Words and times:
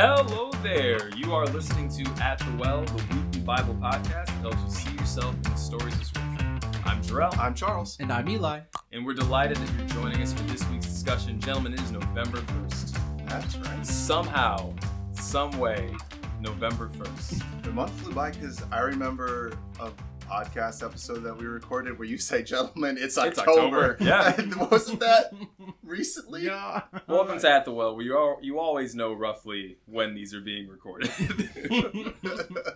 Hello 0.00 0.52
there. 0.62 1.10
You 1.16 1.34
are 1.34 1.44
listening 1.46 1.88
to 1.88 2.04
At 2.22 2.38
the 2.38 2.56
Well, 2.56 2.84
the 2.84 3.16
weekly 3.16 3.40
Bible 3.40 3.74
podcast 3.74 4.26
that 4.26 4.30
helps 4.42 4.62
you 4.62 4.70
see 4.70 4.96
yourself 4.96 5.34
in 5.34 5.42
the 5.42 5.56
stories 5.56 5.92
of 5.92 6.04
Scripture. 6.04 6.60
I'm 6.84 7.02
Jarrell, 7.02 7.36
I'm 7.36 7.52
Charles. 7.52 7.96
And 7.98 8.12
I'm 8.12 8.28
Eli. 8.28 8.60
and 8.92 9.04
we're 9.04 9.14
delighted 9.14 9.56
that 9.56 9.76
you're 9.76 9.88
joining 9.88 10.22
us 10.22 10.32
for 10.32 10.44
this 10.44 10.64
week's 10.68 10.86
discussion. 10.86 11.40
Gentlemen, 11.40 11.72
it 11.72 11.80
is 11.80 11.90
November 11.90 12.38
1st. 12.38 13.28
That's 13.28 13.56
right. 13.56 13.84
Somehow, 13.84 14.72
some 15.14 15.50
way, 15.58 15.92
November 16.40 16.90
1st. 16.90 17.64
The 17.64 17.72
month 17.72 17.90
flew 18.00 18.12
by 18.12 18.30
because 18.30 18.62
I 18.70 18.78
remember 18.82 19.54
a 19.80 19.90
podcast 20.28 20.84
episode 20.84 21.20
that 21.20 21.36
we 21.36 21.46
recorded 21.46 21.98
where 21.98 22.06
you 22.06 22.18
say, 22.30 22.42
"Gentlemen, 22.42 22.96
it's 22.98 23.16
It's 23.16 23.38
October." 23.38 23.92
October, 23.92 23.96
yeah. 24.00 24.66
Wasn't 24.70 25.00
that 25.00 25.32
recently? 25.82 26.44
Yeah. 26.44 26.82
Welcome 27.06 27.38
to 27.38 27.48
At 27.50 27.64
the 27.64 27.72
Well, 27.72 27.96
where 27.96 28.04
you, 28.04 28.16
all, 28.16 28.38
you 28.42 28.58
always 28.58 28.94
know 28.94 29.14
roughly 29.14 29.78
when 29.86 30.14
these 30.14 30.34
are 30.34 30.40
being 30.40 30.68
recorded. 30.68 31.08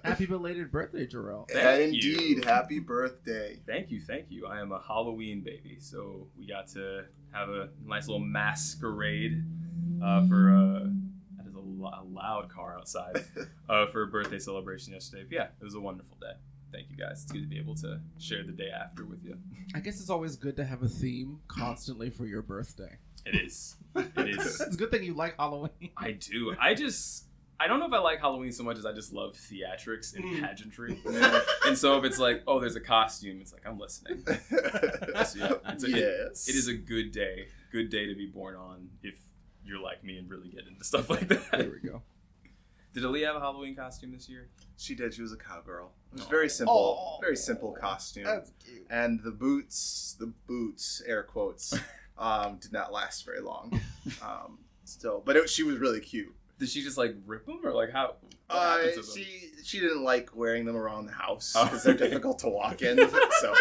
Happy 0.02 0.26
belated 0.26 0.70
birthday, 0.72 1.06
Jarrell. 1.06 1.48
Thank 1.50 1.94
indeed, 1.94 2.38
you. 2.38 2.42
happy 2.44 2.78
birthday. 2.78 3.58
Thank 3.66 3.90
you, 3.90 4.00
thank 4.00 4.30
you. 4.30 4.46
I 4.46 4.60
am 4.60 4.72
a 4.72 4.80
Halloween 4.80 5.42
baby, 5.42 5.76
so 5.78 6.28
we 6.38 6.46
got 6.46 6.68
to 6.68 7.04
have 7.32 7.50
a 7.50 7.68
nice 7.84 8.08
little 8.08 8.24
masquerade 8.24 9.44
uh, 10.02 10.26
for 10.26 10.50
uh, 10.50 10.88
a, 11.44 12.00
a 12.00 12.04
loud 12.10 12.48
car 12.48 12.76
outside 12.78 13.24
uh, 13.68 13.86
for 13.86 14.02
a 14.02 14.06
birthday 14.06 14.38
celebration 14.38 14.94
yesterday. 14.94 15.24
But 15.28 15.34
yeah, 15.34 15.46
it 15.60 15.64
was 15.64 15.74
a 15.74 15.80
wonderful 15.80 16.16
day. 16.20 16.32
Thank 16.72 16.90
you 16.90 16.96
guys. 16.96 17.22
It's 17.24 17.32
good 17.32 17.42
to 17.42 17.48
be 17.48 17.58
able 17.58 17.74
to 17.76 18.00
share 18.18 18.42
the 18.42 18.52
day 18.52 18.70
after 18.70 19.04
with 19.04 19.22
you. 19.24 19.36
I 19.74 19.80
guess 19.80 20.00
it's 20.00 20.10
always 20.10 20.36
good 20.36 20.56
to 20.56 20.64
have 20.64 20.82
a 20.82 20.88
theme 20.88 21.40
constantly 21.48 22.08
for 22.10 22.24
your 22.26 22.42
birthday. 22.42 22.96
It 23.26 23.34
is. 23.34 23.76
It 23.94 24.10
is. 24.30 24.60
it's 24.60 24.74
a 24.74 24.78
good 24.78 24.90
thing 24.90 25.04
you 25.04 25.14
like 25.14 25.36
Halloween. 25.36 25.90
I 25.96 26.12
do. 26.12 26.56
I 26.60 26.74
just. 26.74 27.26
I 27.60 27.68
don't 27.68 27.78
know 27.78 27.86
if 27.86 27.92
I 27.92 27.98
like 27.98 28.18
Halloween 28.18 28.50
so 28.50 28.64
much 28.64 28.76
as 28.78 28.84
I 28.86 28.92
just 28.92 29.12
love 29.12 29.34
theatrics 29.36 30.16
and 30.16 30.24
Mm. 30.24 30.40
pageantry. 30.40 30.98
and 31.66 31.78
so 31.78 31.96
if 31.98 32.02
it's 32.04 32.18
like, 32.18 32.42
oh, 32.48 32.58
there's 32.58 32.74
a 32.74 32.80
costume, 32.80 33.40
it's 33.40 33.52
like 33.52 33.62
I'm 33.66 33.78
listening. 33.78 34.24
So, 35.26 35.38
yeah, 35.38 35.52
it's 35.72 35.84
a, 35.84 35.86
it- 35.86 35.96
yes. 35.96 36.48
it 36.48 36.56
is 36.56 36.66
a 36.68 36.74
good 36.74 37.12
day. 37.12 37.46
Good 37.70 37.90
day 37.90 38.06
to 38.06 38.14
be 38.16 38.26
born 38.26 38.56
on 38.56 38.88
if 39.04 39.16
you're 39.64 39.78
like 39.80 40.02
me 40.02 40.18
and 40.18 40.28
really 40.28 40.48
get 40.48 40.66
into 40.66 40.82
stuff 40.84 41.08
like 41.08 41.28
that. 41.28 41.50
There 41.52 41.70
we 41.70 41.88
go. 41.88 42.02
Did 42.92 43.04
Aaliyah 43.04 43.26
have 43.26 43.36
a 43.36 43.40
Halloween 43.40 43.74
costume 43.74 44.12
this 44.12 44.28
year? 44.28 44.48
She 44.76 44.94
did. 44.94 45.14
She 45.14 45.22
was 45.22 45.32
a 45.32 45.36
cowgirl. 45.36 45.92
It 46.12 46.16
was 46.18 46.26
Aw. 46.26 46.28
very 46.28 46.48
simple. 46.48 46.74
Aw. 46.98 47.20
Very 47.20 47.36
simple 47.36 47.72
costume. 47.72 48.24
That's 48.24 48.50
cute. 48.64 48.86
and 48.90 49.20
the 49.22 49.30
boots, 49.30 50.16
the 50.18 50.32
boots, 50.46 51.02
air 51.06 51.22
quotes, 51.22 51.72
um, 52.18 52.56
did 52.56 52.72
not 52.72 52.92
last 52.92 53.24
very 53.24 53.40
long. 53.40 53.80
Um, 54.22 54.58
still, 54.84 55.22
but 55.24 55.36
it, 55.36 55.48
she 55.48 55.62
was 55.62 55.78
really 55.78 56.00
cute. 56.00 56.34
Did 56.58 56.68
she 56.68 56.82
just 56.82 56.98
like 56.98 57.16
rip 57.26 57.46
them 57.46 57.60
or 57.64 57.72
like 57.72 57.90
how? 57.92 58.16
what 58.20 58.34
Uh, 58.50 58.76
happened 58.76 58.90
to 58.94 59.00
them? 59.00 59.10
she 59.14 59.50
she 59.64 59.80
didn't 59.80 60.04
like 60.04 60.36
wearing 60.36 60.64
them 60.66 60.76
around 60.76 61.06
the 61.06 61.12
house 61.12 61.54
Oh. 61.56 61.64
because 61.64 61.82
they're 61.82 61.94
difficult 61.94 62.38
to 62.40 62.48
walk 62.48 62.82
in. 62.82 62.98
So 63.40 63.54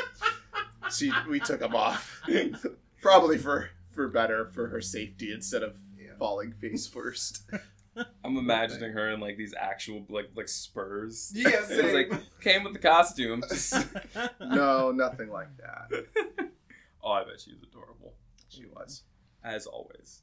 she 0.92 1.12
we 1.30 1.40
took 1.40 1.60
them 1.62 1.74
off, 1.76 2.22
probably 3.02 3.38
for 3.38 3.70
for 3.92 4.08
better 4.10 4.46
for 4.46 4.68
her 4.68 4.82
safety 4.82 5.32
instead 5.32 5.64
of 5.64 5.78
falling 6.20 6.52
face 6.52 6.86
first. 6.86 7.44
I'm 8.24 8.38
imagining 8.38 8.92
her 8.94 9.10
in 9.10 9.20
like 9.20 9.38
these 9.38 9.54
actual 9.60 10.06
like 10.10 10.30
like 10.36 10.48
spurs. 10.48 11.32
Yeah, 11.36 11.62
like 11.94 12.12
came 12.42 12.64
with 12.64 12.74
the 12.74 12.80
costume. 12.80 13.44
Just- 13.50 13.88
No, 14.40 14.92
nothing 14.92 15.30
like 15.30 15.50
that. 15.58 16.06
oh, 17.04 17.12
I 17.12 17.24
bet 17.24 17.42
she 17.42 17.52
was 17.52 17.64
adorable 17.64 18.14
She 18.50 18.66
was. 18.66 19.04
as 19.44 19.66
always. 19.66 20.22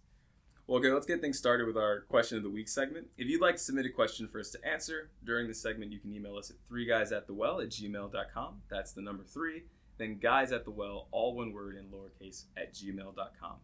Well, 0.67 0.79
okay, 0.81 0.91
let's 0.91 1.07
get 1.07 1.21
things 1.23 1.39
started 1.39 1.67
with 1.67 1.79
our 1.79 2.01
question 2.11 2.37
of 2.37 2.43
the 2.45 2.51
week 2.51 2.69
segment. 2.69 3.07
If 3.17 3.27
you'd 3.29 3.41
like 3.41 3.57
to 3.57 3.63
submit 3.63 3.87
a 3.87 3.91
question 3.91 4.29
for 4.29 4.39
us 4.39 4.51
to 4.51 4.59
answer 4.67 5.11
during 5.25 5.49
the 5.49 5.55
segment, 5.55 5.93
you 5.93 5.99
can 5.99 6.13
email 6.13 6.37
us 6.37 6.51
at 6.51 6.57
three 6.69 6.85
guys 6.87 7.11
at 7.11 7.27
the 7.27 7.33
well 7.33 7.61
at 7.61 7.71
gmail.com. 7.71 8.63
That's 8.71 8.93
the 8.93 9.01
number 9.01 9.25
three. 9.25 9.63
Then 9.97 10.19
guys 10.19 10.53
at 10.53 10.65
the 10.67 10.71
well, 10.71 11.09
all 11.11 11.35
one 11.35 11.53
word 11.53 11.77
in 11.77 11.87
lowercase 11.87 12.45
at 12.57 12.75
gmail.com. 12.75 13.57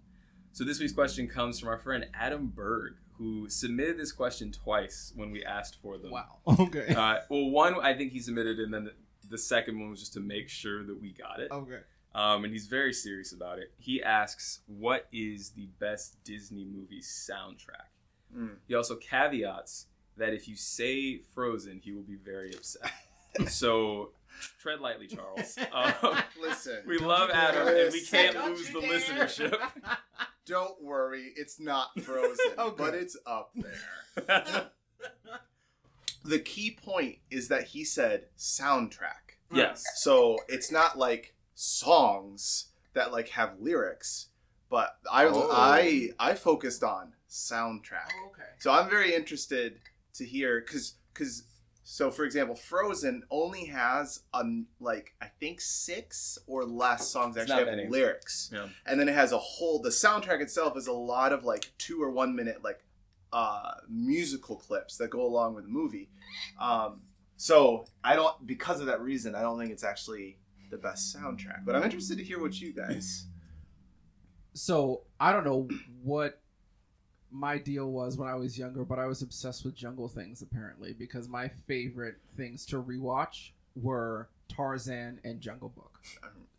So 0.54 0.62
this 0.62 0.78
week's 0.78 0.92
question 0.92 1.26
comes 1.26 1.58
from 1.58 1.68
our 1.68 1.78
friend 1.78 2.06
Adam 2.14 2.46
Berg, 2.46 2.94
who 3.14 3.48
submitted 3.48 3.98
this 3.98 4.12
question 4.12 4.52
twice 4.52 5.12
when 5.16 5.32
we 5.32 5.44
asked 5.44 5.82
for 5.82 5.98
them. 5.98 6.12
Wow. 6.12 6.38
Okay. 6.46 6.94
Uh, 6.94 7.18
well, 7.28 7.50
one 7.50 7.74
I 7.80 7.92
think 7.92 8.12
he 8.12 8.20
submitted, 8.20 8.60
and 8.60 8.72
then 8.72 8.84
the, 8.84 8.92
the 9.28 9.36
second 9.36 9.80
one 9.80 9.90
was 9.90 9.98
just 9.98 10.12
to 10.12 10.20
make 10.20 10.48
sure 10.48 10.84
that 10.84 11.02
we 11.02 11.12
got 11.12 11.40
it. 11.40 11.50
okay. 11.50 11.80
Um, 12.14 12.44
and 12.44 12.52
he's 12.52 12.68
very 12.68 12.92
serious 12.92 13.32
about 13.32 13.58
it. 13.58 13.72
He 13.78 14.00
asks, 14.00 14.60
"What 14.68 15.08
is 15.12 15.50
the 15.50 15.66
best 15.80 16.22
Disney 16.22 16.64
movie 16.64 17.00
soundtrack?" 17.02 17.90
Mm. 18.32 18.58
He 18.68 18.76
also 18.76 18.94
caveats 18.94 19.86
that 20.16 20.34
if 20.34 20.46
you 20.46 20.54
say 20.54 21.18
Frozen, 21.34 21.80
he 21.82 21.90
will 21.90 22.04
be 22.04 22.14
very 22.14 22.54
upset. 22.54 22.92
so 23.48 24.12
tread 24.60 24.80
lightly, 24.80 25.06
Charles. 25.06 25.56
Um, 25.72 26.16
Listen, 26.40 26.82
we 26.86 26.98
love. 26.98 27.30
Adam, 27.30 27.68
and 27.68 27.92
we 27.92 28.02
can't 28.02 28.34
Don't 28.34 28.50
lose 28.50 28.68
you 28.70 28.80
the 28.80 28.86
dare. 28.86 28.98
listenership. 28.98 29.56
don't 30.46 30.82
worry, 30.82 31.32
it's 31.36 31.58
not 31.60 31.88
frozen, 32.02 32.52
Okay. 32.58 32.74
but 32.76 32.94
it's 32.94 33.16
up 33.26 33.50
there. 33.54 34.70
the 36.24 36.38
key 36.38 36.70
point 36.82 37.18
is 37.30 37.48
that 37.48 37.64
he 37.68 37.84
said 37.84 38.26
soundtrack. 38.38 39.36
yes. 39.52 39.84
So 39.96 40.38
it's 40.48 40.70
not 40.72 40.98
like 40.98 41.34
songs 41.54 42.66
that 42.94 43.12
like 43.12 43.28
have 43.30 43.60
lyrics, 43.60 44.28
but 44.70 44.96
I 45.10 45.26
Oh. 45.26 45.50
I 45.52 46.10
I 46.18 46.34
focused 46.34 46.82
on 46.82 47.12
soundtrack. 47.28 48.10
okay. 48.30 48.48
So 48.60 48.70
I'm 48.72 48.88
very 48.88 49.14
interested 49.14 49.80
to 50.14 50.24
hear 50.24 50.60
cuz 50.62 50.94
cuz 51.12 51.44
so 51.86 52.10
for 52.10 52.24
example, 52.24 52.56
Frozen 52.56 53.22
only 53.30 53.66
has 53.66 54.20
um 54.32 54.66
like 54.80 55.14
I 55.20 55.26
think 55.38 55.60
6 55.60 56.38
or 56.46 56.64
less 56.64 57.08
songs 57.08 57.36
It's 57.36 57.42
actually 57.50 57.64
not 57.64 57.68
have 57.68 57.76
many. 57.78 57.88
lyrics. 57.90 58.50
Yeah. 58.52 58.68
And 58.86 58.98
then 58.98 59.08
it 59.08 59.14
has 59.14 59.32
a 59.32 59.38
whole 59.38 59.80
the 59.82 59.90
soundtrack 59.90 60.40
itself 60.40 60.76
is 60.78 60.86
a 60.86 60.92
lot 60.92 61.32
of 61.32 61.44
like 61.44 61.72
2 61.78 62.02
or 62.02 62.10
1 62.10 62.34
minute 62.34 62.64
like 62.64 62.84
uh 63.32 63.72
musical 63.88 64.56
clips 64.56 64.96
that 64.96 65.10
go 65.10 65.22
along 65.26 65.54
with 65.54 65.64
the 65.64 65.70
movie. 65.70 66.08
Um 66.58 67.02
so 67.36 67.84
I 68.02 68.14
don't 68.16 68.46
because 68.46 68.80
of 68.80 68.86
that 68.86 69.00
reason 69.02 69.34
I 69.34 69.42
don't 69.42 69.58
think 69.58 69.70
it's 69.70 69.84
actually 69.84 70.38
the 70.70 70.78
best 70.78 71.14
soundtrack. 71.14 71.64
But 71.66 71.76
I'm 71.76 71.82
interested 71.82 72.16
to 72.18 72.24
hear 72.24 72.40
what 72.40 72.58
you 72.60 72.72
guys 72.72 73.26
So 74.54 75.02
I 75.20 75.32
don't 75.32 75.44
know 75.44 75.68
what 76.02 76.40
my 77.34 77.58
deal 77.58 77.90
was 77.90 78.16
when 78.16 78.28
I 78.28 78.34
was 78.36 78.56
younger, 78.56 78.84
but 78.84 78.98
I 78.98 79.06
was 79.06 79.20
obsessed 79.20 79.64
with 79.64 79.74
Jungle 79.74 80.08
Things 80.08 80.40
apparently 80.40 80.92
because 80.92 81.28
my 81.28 81.48
favorite 81.66 82.16
things 82.36 82.64
to 82.66 82.80
rewatch 82.80 83.50
were 83.74 84.28
Tarzan 84.48 85.18
and 85.24 85.40
Jungle 85.40 85.68
Book 85.70 85.98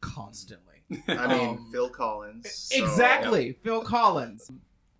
constantly. 0.02 0.84
I 1.08 1.28
mean 1.28 1.48
Um, 1.50 1.70
Phil 1.72 1.90
Collins. 1.90 2.52
so- 2.52 2.84
exactly, 2.84 3.54
Phil 3.64 3.82
Collins. 3.82 4.52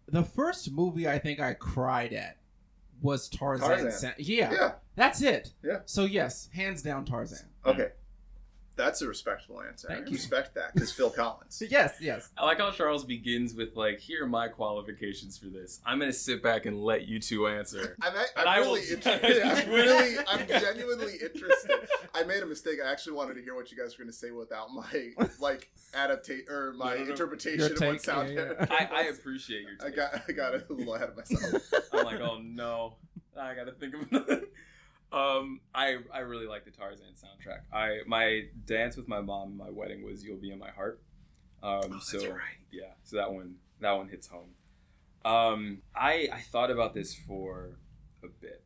The 0.08 0.24
first 0.24 0.72
movie 0.72 1.08
I 1.10 1.20
think 1.20 1.40
I 1.40 1.54
cried 1.54 2.14
at 2.14 2.38
was 3.02 3.28
Tarzan. 3.28 3.68
Tarzan. 3.68 4.14
Yeah, 4.18 4.52
Yeah. 4.54 4.72
that's 4.96 5.22
it. 5.22 5.52
Yeah. 5.64 5.80
So 5.86 6.06
yes, 6.06 6.50
hands 6.54 6.82
down 6.82 7.06
Tarzan. 7.06 7.48
Okay. 7.66 7.90
That's 8.76 9.02
a 9.02 9.08
respectable 9.08 9.62
answer. 9.62 9.88
Thank 9.88 10.04
I 10.08 10.10
you. 10.10 10.14
respect 10.14 10.56
that 10.56 10.74
because 10.74 10.92
Phil 10.92 11.10
Collins. 11.16 11.64
Yes, 11.70 11.96
yes. 12.02 12.30
I 12.38 12.46
like 12.46 12.60
how 12.60 12.72
Charles 12.72 13.04
begins 13.06 13.54
with 13.54 13.76
like, 13.76 14.00
"Here 14.00 14.24
are 14.24 14.28
my 14.28 14.48
qualifications 14.50 15.38
for 15.38 15.48
this." 15.48 15.80
I'm 15.86 16.00
gonna 16.00 16.12
sit 16.14 16.44
back 16.44 16.66
and 16.66 16.84
let 16.84 17.08
you 17.08 17.20
two 17.20 17.48
answer. 17.48 17.96
I'm, 18.02 18.14
a- 18.16 18.20
And 18.38 18.48
I'm 18.48 18.48
I 18.48 18.60
will- 18.60 18.76
really 18.76 18.90
interested. 18.90 19.42
I'm 19.46 19.70
really, 19.70 20.16
I'm 20.28 20.48
genuinely 20.48 21.14
interested. 21.22 21.88
I 22.14 22.24
made 22.24 22.44
a 22.44 22.46
mistake. 22.46 22.80
I 22.86 22.92
actually 22.92 23.14
wanted 23.14 23.36
to 23.36 23.42
hear 23.44 23.56
what 23.56 23.72
you 23.72 23.78
guys 23.78 23.98
were 23.98 24.04
going 24.04 24.12
to 24.12 24.18
say 24.18 24.32
without 24.32 24.68
my 24.74 25.12
like 25.40 25.70
adaptation 25.94 26.46
or 26.50 26.74
my 26.74 26.92
No, 26.96 27.00
no, 27.00 27.04
no. 27.06 27.12
interpretation 27.12 27.62
of 27.64 27.72
what 27.72 27.80
take, 27.80 28.00
sound. 28.02 28.34
yeah, 28.34 28.52
yeah. 28.60 28.66
I, 28.70 28.90
I 28.92 29.02
appreciate 29.04 29.62
your. 29.64 29.88
I 29.88 29.90
got, 29.96 30.22
I 30.28 30.32
got 30.32 30.54
a 30.56 30.64
little 30.70 30.96
ahead 30.96 31.10
of 31.10 31.18
myself. 31.18 31.62
I'm 31.94 32.06
like, 32.06 32.20
oh 32.20 32.40
no, 32.44 32.96
I 33.40 33.54
gotta 33.56 33.72
think 33.72 33.94
of 33.96 34.02
another. 34.12 34.44
Um, 35.16 35.62
I 35.74 35.98
I 36.14 36.20
really 36.20 36.46
like 36.48 36.66
the 36.66 36.72
Tarzan 36.72 37.14
soundtrack. 37.16 37.62
I 37.72 38.00
my 38.06 38.44
dance 38.66 38.98
with 38.98 39.08
my 39.08 39.22
mom 39.22 39.52
in 39.52 39.58
my 39.58 39.70
wedding 39.70 40.04
was 40.04 40.24
"You'll 40.24 40.38
Be 40.38 40.52
in 40.52 40.60
My 40.60 40.72
Heart." 40.72 41.02
Um, 41.64 41.82
Oh, 41.86 41.88
that's 41.90 42.12
so 42.12 42.20
right. 42.32 42.42
yeah, 42.72 42.92
so 43.04 43.16
that 43.16 43.32
one 43.34 43.56
that 43.80 43.92
one 43.94 44.10
hits 44.10 44.28
home. 44.28 44.50
Um, 45.24 45.82
I 45.96 46.28
I 46.32 46.42
thought 46.42 46.70
about 46.70 46.94
this 46.94 47.16
for 47.16 47.80
a 48.24 48.28
bit. 48.28 48.64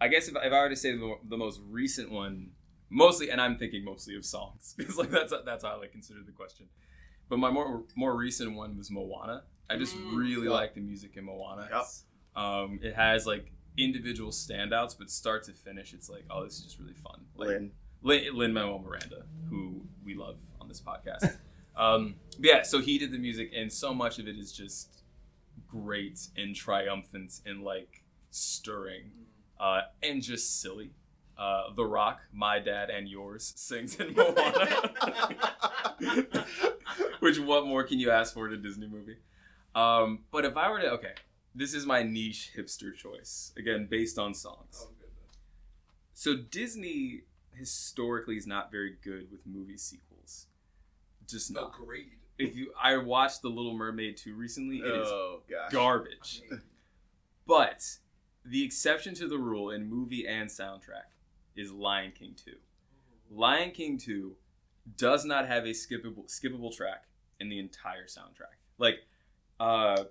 I 0.00 0.08
guess 0.08 0.26
if, 0.28 0.34
if 0.36 0.52
I 0.52 0.60
were 0.60 0.68
to 0.68 0.76
say 0.76 0.92
the, 0.92 0.98
mo- 0.98 1.20
the 1.28 1.36
most 1.36 1.60
recent 1.68 2.10
one, 2.10 2.50
mostly, 2.90 3.30
and 3.30 3.40
I'm 3.40 3.56
thinking 3.58 3.84
mostly 3.84 4.16
of 4.16 4.24
songs 4.24 4.74
because 4.78 4.96
like 4.96 5.10
that's 5.10 5.32
that's 5.44 5.64
how 5.64 5.72
I 5.72 5.76
like 5.76 5.92
consider 5.92 6.20
the 6.24 6.32
question. 6.32 6.66
But 7.28 7.38
my 7.38 7.50
more 7.50 7.84
more 7.94 8.16
recent 8.16 8.54
one 8.54 8.76
was 8.76 8.90
Moana. 8.90 9.44
I 9.70 9.76
just 9.76 9.96
Mm, 9.96 10.16
really 10.16 10.46
yeah. 10.46 10.52
like 10.52 10.74
the 10.74 10.80
music 10.80 11.16
in 11.16 11.24
Moana. 11.24 11.68
Yep. 11.70 12.42
Um, 12.42 12.80
it 12.82 12.94
has 12.94 13.26
like 13.26 13.50
individual 13.76 14.30
standouts, 14.30 14.96
but 14.96 15.10
start 15.10 15.44
to 15.44 15.52
finish, 15.52 15.92
it's 15.92 16.08
like, 16.08 16.24
oh, 16.30 16.44
this 16.44 16.58
is 16.58 16.64
just 16.64 16.78
really 16.78 16.94
fun. 16.94 17.24
Like 17.36 17.48
Lynn. 17.48 17.70
Lin, 18.02 18.36
Lin 18.36 18.52
Manuel 18.52 18.78
Miranda, 18.78 19.24
who 19.48 19.82
we 20.04 20.14
love 20.14 20.36
on 20.60 20.68
this 20.68 20.80
podcast. 20.80 21.36
um, 21.76 22.16
but 22.38 22.46
yeah, 22.46 22.62
so 22.62 22.80
he 22.80 22.98
did 22.98 23.12
the 23.12 23.18
music, 23.18 23.52
and 23.56 23.72
so 23.72 23.94
much 23.94 24.18
of 24.18 24.28
it 24.28 24.36
is 24.36 24.52
just 24.52 25.02
great 25.66 26.28
and 26.36 26.54
triumphant 26.54 27.40
and 27.46 27.62
like 27.62 28.04
stirring, 28.30 29.10
uh, 29.58 29.82
and 30.02 30.22
just 30.22 30.60
silly. 30.60 30.92
Uh, 31.36 31.72
the 31.74 31.84
Rock, 31.84 32.20
my 32.32 32.60
dad 32.60 32.90
and 32.90 33.08
yours, 33.08 33.52
sings 33.56 33.96
in 33.96 34.14
Moana. 34.16 34.92
Which 37.18 37.40
what 37.40 37.66
more 37.66 37.82
can 37.82 37.98
you 37.98 38.12
ask 38.12 38.34
for 38.34 38.46
in 38.46 38.54
a 38.54 38.56
Disney 38.56 38.86
movie? 38.86 39.16
Um, 39.74 40.20
but 40.30 40.44
if 40.44 40.56
I 40.56 40.70
were 40.70 40.80
to, 40.80 40.90
okay, 40.92 41.14
this 41.54 41.74
is 41.74 41.86
my 41.86 42.02
niche 42.02 42.52
hipster 42.56 42.94
choice 42.94 43.52
again, 43.56 43.86
based 43.90 44.18
on 44.18 44.34
songs. 44.34 44.86
Oh. 44.86 44.90
So 46.12 46.36
Disney 46.36 47.22
historically 47.52 48.36
is 48.36 48.46
not 48.46 48.70
very 48.70 48.96
good 49.02 49.30
with 49.30 49.40
movie 49.46 49.76
sequels. 49.76 50.46
Just 51.28 51.52
not. 51.52 51.74
Agreed. 51.74 52.18
If 52.38 52.56
you, 52.56 52.72
I 52.80 52.96
watched 52.96 53.42
The 53.42 53.48
Little 53.48 53.74
Mermaid 53.74 54.16
2 54.16 54.34
recently. 54.34 54.78
It 54.78 54.86
is 54.86 55.08
oh 55.08 55.42
gosh. 55.48 55.72
garbage. 55.72 56.42
But 57.46 57.84
the 58.44 58.64
exception 58.64 59.14
to 59.16 59.28
the 59.28 59.38
rule 59.38 59.70
in 59.70 59.88
movie 59.88 60.26
and 60.26 60.48
soundtrack 60.48 61.12
is 61.56 61.70
Lion 61.72 62.12
King 62.12 62.34
2. 62.42 62.52
Lion 63.30 63.70
King 63.70 63.98
2 63.98 64.34
does 64.96 65.24
not 65.24 65.46
have 65.46 65.64
a 65.64 65.70
skippable 65.70 66.26
skippable 66.26 66.74
track 66.74 67.04
in 67.40 67.48
the 67.48 67.58
entire 67.58 68.06
soundtrack. 68.06 68.56
Like 68.78 69.00
uh 69.60 70.04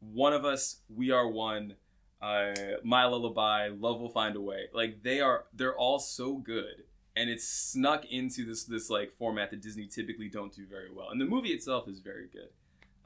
one 0.00 0.32
of 0.32 0.44
us, 0.44 0.78
we 0.94 1.10
are 1.10 1.28
one, 1.28 1.74
uh 2.22 2.52
My 2.84 3.04
Lullaby, 3.06 3.68
Love 3.68 4.00
Will 4.00 4.08
Find 4.08 4.36
a 4.36 4.40
Way. 4.40 4.66
Like 4.72 5.02
they 5.02 5.20
are 5.20 5.44
they're 5.54 5.76
all 5.76 5.98
so 5.98 6.36
good 6.36 6.84
and 7.16 7.28
it's 7.30 7.46
snuck 7.46 8.04
into 8.10 8.44
this 8.44 8.64
this 8.64 8.90
like 8.90 9.12
format 9.12 9.50
that 9.50 9.60
Disney 9.62 9.86
typically 9.86 10.28
don't 10.28 10.52
do 10.54 10.66
very 10.66 10.92
well. 10.92 11.10
And 11.10 11.20
the 11.20 11.24
movie 11.26 11.50
itself 11.50 11.88
is 11.88 11.98
very 12.00 12.26
good. 12.32 12.48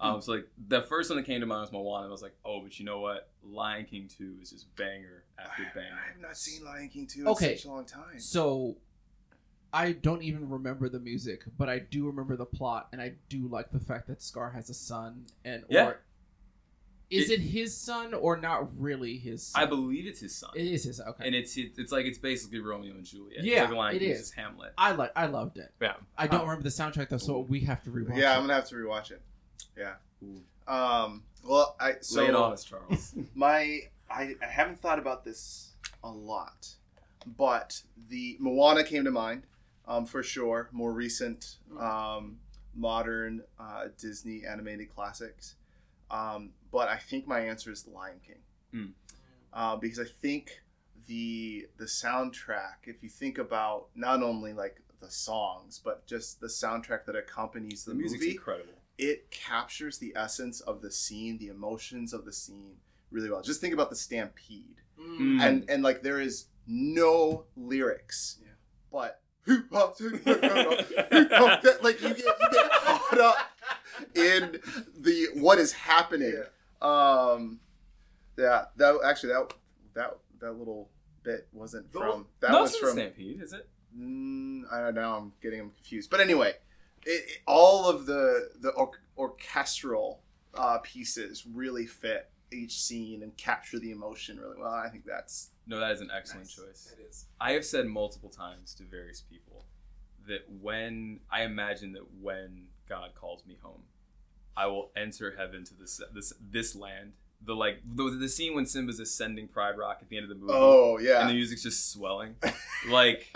Um, 0.01 0.21
so 0.21 0.33
like 0.33 0.49
the 0.69 0.83
first 0.83 1.09
one 1.09 1.17
that 1.17 1.25
came 1.25 1.41
to 1.41 1.47
mind 1.47 1.61
was 1.63 1.73
Moana. 1.73 2.03
And 2.03 2.09
I 2.09 2.13
was 2.13 2.23
like, 2.23 2.35
oh, 2.45 2.61
but 2.61 2.79
you 2.79 2.85
know 2.85 2.99
what? 3.01 3.31
Lion 3.45 3.85
King 3.85 4.09
Two 4.09 4.35
is 4.43 4.51
just 4.51 4.75
banger 4.77 5.23
after 5.39 5.63
banger. 5.75 5.97
I 6.05 6.13
have 6.13 6.21
not 6.21 6.37
seen 6.37 6.65
Lion 6.65 6.89
King 6.89 7.07
2 7.07 7.21
in 7.21 7.27
Okay. 7.29 7.57
such 7.57 7.65
a 7.65 7.69
long 7.69 7.85
time. 7.85 8.19
So, 8.19 8.77
I 9.73 9.93
don't 9.93 10.23
even 10.23 10.49
remember 10.51 10.89
the 10.89 10.99
music, 11.01 11.45
but 11.57 11.69
I 11.69 11.79
do 11.79 12.07
remember 12.07 12.37
the 12.37 12.45
plot, 12.47 12.89
and 12.93 13.01
I 13.01 13.15
do 13.29 13.47
like 13.49 13.71
the 13.71 13.81
fact 13.81 14.07
that 14.09 14.21
Scar 14.23 14.51
has 14.51 14.69
a 14.69 14.75
son. 14.75 15.27
And 15.45 15.65
Yeah. 15.69 15.85
or 15.87 16.01
is 17.23 17.31
it, 17.31 17.41
his 17.41 17.77
son 17.77 18.15
or 18.15 18.37
not 18.37 18.69
really 18.81 19.17
his? 19.19 19.47
Son? 19.49 19.63
I 19.63 19.67
believe 19.67 20.07
it's 20.07 20.21
his 20.21 20.35
son, 20.35 20.51
it 20.55 20.67
is 20.67 20.85
his. 20.85 21.01
Okay, 21.01 21.27
and 21.27 21.35
it's 21.35 21.57
it's 21.57 21.93
like 21.93 22.07
it's 22.07 22.19
basically 22.19 22.61
Romeo 22.61 22.93
and 22.95 23.05
Juliet. 23.05 23.39
It's 23.39 23.47
Yeah, 23.47 23.63
like 23.65 23.73
Lion 23.73 23.97
it 23.97 23.99
King 24.01 24.11
is. 24.11 24.21
is 24.21 24.31
Hamlet. 24.33 24.73
I 24.79 24.93
like. 24.93 25.13
I 25.17 25.27
loved 25.27 25.59
it. 25.59 25.73
Yeah. 25.81 25.95
I 26.19 26.27
don't 26.27 26.41
Um, 26.43 26.49
remember 26.49 26.65
the 26.65 26.75
soundtrack 26.75 27.09
though, 27.09 27.19
so 27.19 27.41
we 27.49 27.61
have 27.61 27.83
to 27.85 27.91
rewatch. 27.91 28.17
yeah, 28.17 28.33
it. 28.33 28.37
I'm 28.37 28.43
gonna 28.43 28.55
have 28.55 28.69
to 28.69 28.75
rewatch 28.75 29.11
it. 29.11 29.23
Yeah. 29.77 29.95
Ooh. 30.23 30.73
Um. 30.73 31.23
Well, 31.47 31.77
I 31.79 31.95
so 32.01 32.23
Lay 32.23 32.29
it 32.29 32.35
on 32.35 32.53
us, 32.53 32.65
Charles. 32.65 33.15
my 33.35 33.81
I, 34.11 34.35
I 34.43 34.47
haven't 34.47 34.79
thought 34.81 34.99
about 34.99 35.25
this 35.25 35.73
a 36.03 36.11
lot, 36.11 36.69
but 37.37 37.83
the 38.09 38.37
Moana 38.41 38.85
came 38.85 39.05
to 39.05 39.11
mind, 39.11 39.43
um, 39.87 40.07
for 40.07 40.23
sure. 40.23 40.69
More 40.73 40.93
recent, 40.93 41.57
um, 41.79 42.39
modern 42.75 43.43
uh, 43.59 43.87
Disney 43.99 44.43
animated 44.49 44.89
classics, 44.95 45.57
um, 46.11 46.51
but 46.71 46.89
I 46.89 46.97
think 46.97 47.27
my 47.27 47.41
answer 47.41 47.71
is 47.73 47.83
The 47.83 47.91
Lion 47.91 48.21
King, 48.27 48.41
Mm. 48.75 48.93
uh, 49.53 49.77
because 49.77 49.99
I 50.01 50.05
think 50.05 50.63
the 51.07 51.67
the 51.77 51.85
soundtrack. 51.85 52.85
If 52.87 53.03
you 53.03 53.09
think 53.09 53.39
about 53.39 53.89
not 53.95 54.23
only 54.23 54.53
like 54.53 54.81
the 55.01 55.11
songs, 55.11 55.79
but 55.85 56.07
just 56.07 56.41
the 56.41 56.47
soundtrack 56.47 57.05
that 57.07 57.15
accompanies 57.17 57.85
the, 57.85 57.91
the 57.93 57.99
music's 57.99 58.23
movie, 58.23 58.33
incredible. 58.37 58.73
it 58.99 59.31
captures 59.31 59.99
the 59.99 60.13
essence 60.17 60.61
of 60.63 60.81
the 60.81 60.91
scene, 60.91 61.37
the 61.39 61.49
emotions 61.49 62.13
of 62.15 62.25
the 62.25 62.33
scene 62.33 62.77
really 63.11 63.31
well. 63.31 63.43
Just 63.43 63.61
think 63.61 63.75
about 63.75 63.91
the 63.91 63.97
stampede, 63.97 64.77
Mm. 64.99 65.41
and 65.43 65.71
and 65.71 65.83
like 65.83 66.03
there 66.03 66.21
is 66.21 66.47
no 66.67 67.45
lyrics, 67.57 68.39
Yeah. 68.43 68.49
but 68.91 69.21
like 71.83 72.01
you 72.01 72.09
get 72.09 72.19
you 72.19 72.49
get 72.53 72.71
caught 72.73 73.19
up 73.21 73.34
in 74.15 74.61
the 74.99 75.29
what 75.35 75.59
is 75.59 75.73
happening. 75.73 76.43
Um, 76.83 77.61
yeah, 78.37 78.67
that 78.77 78.99
actually 79.05 79.33
that 79.33 79.53
that 79.95 80.17
that 80.41 80.53
little 80.53 80.91
bit 81.23 81.49
wasn't 81.53 81.91
Those- 81.93 82.03
from 82.03 82.27
that 82.41 82.51
Not 82.53 82.63
was 82.63 82.77
from 82.77 82.89
from 82.91 82.99
Stampede, 82.99 83.41
is 83.43 83.53
it? 83.53 83.69
Mm, 83.97 84.63
I 84.73 84.81
don't 84.81 84.95
know. 84.95 85.15
I'm 85.17 85.33
getting 85.41 85.59
them 85.61 85.71
confused. 85.71 86.11
But 86.11 86.21
anyway, 86.21 86.55
it, 87.07 87.11
it- 87.29 87.39
all 87.47 87.89
of 87.89 88.07
the 88.07 88.51
the 88.61 88.71
or- 88.71 89.01
orchestral 89.17 90.23
uh, 90.55 90.79
pieces 90.79 91.45
really 91.47 91.87
fit 91.87 92.31
each 92.53 92.81
scene 92.81 93.23
and 93.23 93.37
capture 93.37 93.79
the 93.79 93.91
emotion 93.91 94.39
really 94.39 94.59
well. 94.61 94.73
I 94.73 94.89
think 94.89 95.05
that's 95.05 95.51
No, 95.67 95.81
that 95.81 95.91
is 95.93 96.01
an 96.01 96.11
excellent 96.15 96.45
Nice. 96.47 96.55
choice. 96.55 96.95
It 96.99 97.03
is. 97.09 97.27
I 97.41 97.53
have 97.53 97.65
said 97.65 97.87
multiple 97.87 98.29
times 98.31 98.75
to 98.75 98.85
various 98.85 99.21
people 99.21 99.65
that 100.29 100.49
when 100.61 101.21
I 101.31 101.43
imagine 101.43 101.93
that 101.95 102.05
when 102.21 102.69
God 102.89 103.11
calls 103.15 103.45
me 103.47 103.57
home, 103.63 103.83
I 104.57 104.67
will 104.67 104.91
enter 104.97 105.35
heaven 105.37 105.65
to 105.65 105.75
this 105.75 106.01
this 106.13 106.33
this 106.51 106.75
land. 106.77 107.13
The 107.47 107.55
like 107.55 107.81
the, 107.85 108.11
the 108.19 108.29
scene 108.29 108.55
when 108.55 108.65
Simba's 108.67 109.01
ascending 109.01 109.49
Pride 109.49 109.77
Rock 109.77 109.99
at 110.01 110.09
the 110.09 110.17
end 110.17 110.25
of 110.25 110.29
the 110.31 110.35
movie, 110.37 110.53
oh 110.55 110.99
yeah, 110.99 111.21
and 111.21 111.31
the 111.31 111.35
music's 111.35 111.63
just 111.63 111.91
swelling, 111.93 112.37
like. 112.89 113.35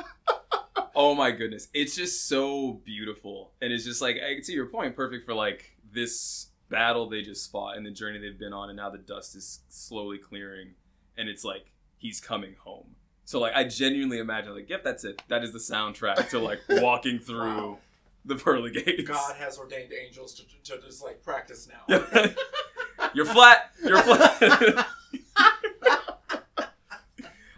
Oh 1.00 1.14
my 1.14 1.30
goodness. 1.30 1.68
It's 1.72 1.94
just 1.94 2.26
so 2.28 2.80
beautiful. 2.84 3.52
And 3.62 3.72
it's 3.72 3.84
just 3.84 4.02
like, 4.02 4.16
I- 4.16 4.40
to 4.40 4.52
your 4.52 4.66
point, 4.66 4.96
perfect 4.96 5.24
for 5.24 5.32
like 5.34 5.76
this 5.92 6.48
battle 6.70 7.08
they 7.08 7.22
just 7.22 7.52
fought 7.52 7.76
and 7.76 7.86
the 7.86 7.90
journey 7.92 8.18
they've 8.18 8.38
been 8.38 8.52
on. 8.52 8.68
And 8.68 8.76
now 8.78 8.90
the 8.90 8.98
dust 8.98 9.36
is 9.36 9.60
slowly 9.68 10.18
clearing. 10.18 10.70
And 11.16 11.28
it's 11.28 11.44
like, 11.44 11.70
he's 11.98 12.20
coming 12.20 12.56
home. 12.58 12.96
So, 13.26 13.38
like, 13.38 13.54
I 13.54 13.62
genuinely 13.64 14.18
imagine, 14.18 14.54
like, 14.54 14.68
yep, 14.70 14.82
that's 14.82 15.04
it. 15.04 15.22
That 15.28 15.44
is 15.44 15.52
the 15.52 15.58
soundtrack 15.60 16.30
to 16.30 16.40
like 16.40 16.60
walking 16.68 17.20
through 17.20 17.46
Wow. 17.72 17.78
The 18.24 18.36
pearly 18.36 18.70
gates. 18.70 19.08
God 19.08 19.36
has 19.36 19.58
ordained 19.58 19.92
angels 19.92 20.34
to, 20.34 20.42
to 20.64 20.80
just 20.82 21.02
like 21.02 21.22
practice 21.22 21.68
now. 21.68 22.04
You're 23.14 23.24
flat. 23.24 23.70
You're 23.82 24.02
flat. 24.02 24.86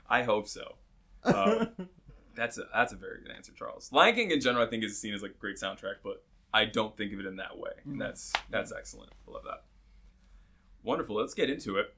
I 0.08 0.22
hope 0.22 0.48
so. 0.48 0.76
Uh, 1.24 1.66
that's 2.34 2.58
a 2.58 2.64
that's 2.74 2.92
a 2.92 2.96
very 2.96 3.20
good 3.22 3.30
answer, 3.32 3.52
Charles. 3.52 3.90
Lion 3.92 4.14
King 4.14 4.30
in 4.30 4.40
general, 4.40 4.64
I 4.66 4.68
think, 4.68 4.84
is 4.84 4.98
seen 4.98 5.14
as 5.14 5.22
like 5.22 5.32
a 5.32 5.38
great 5.38 5.56
soundtrack, 5.56 5.96
but 6.02 6.24
I 6.52 6.64
don't 6.64 6.96
think 6.96 7.12
of 7.12 7.20
it 7.20 7.26
in 7.26 7.36
that 7.36 7.58
way. 7.58 7.72
And 7.84 8.00
that's 8.00 8.32
that's 8.50 8.72
excellent. 8.72 9.12
I 9.28 9.30
love 9.30 9.44
that. 9.44 9.64
Wonderful. 10.82 11.16
Let's 11.16 11.34
get 11.34 11.50
into 11.50 11.76
it. 11.76 11.94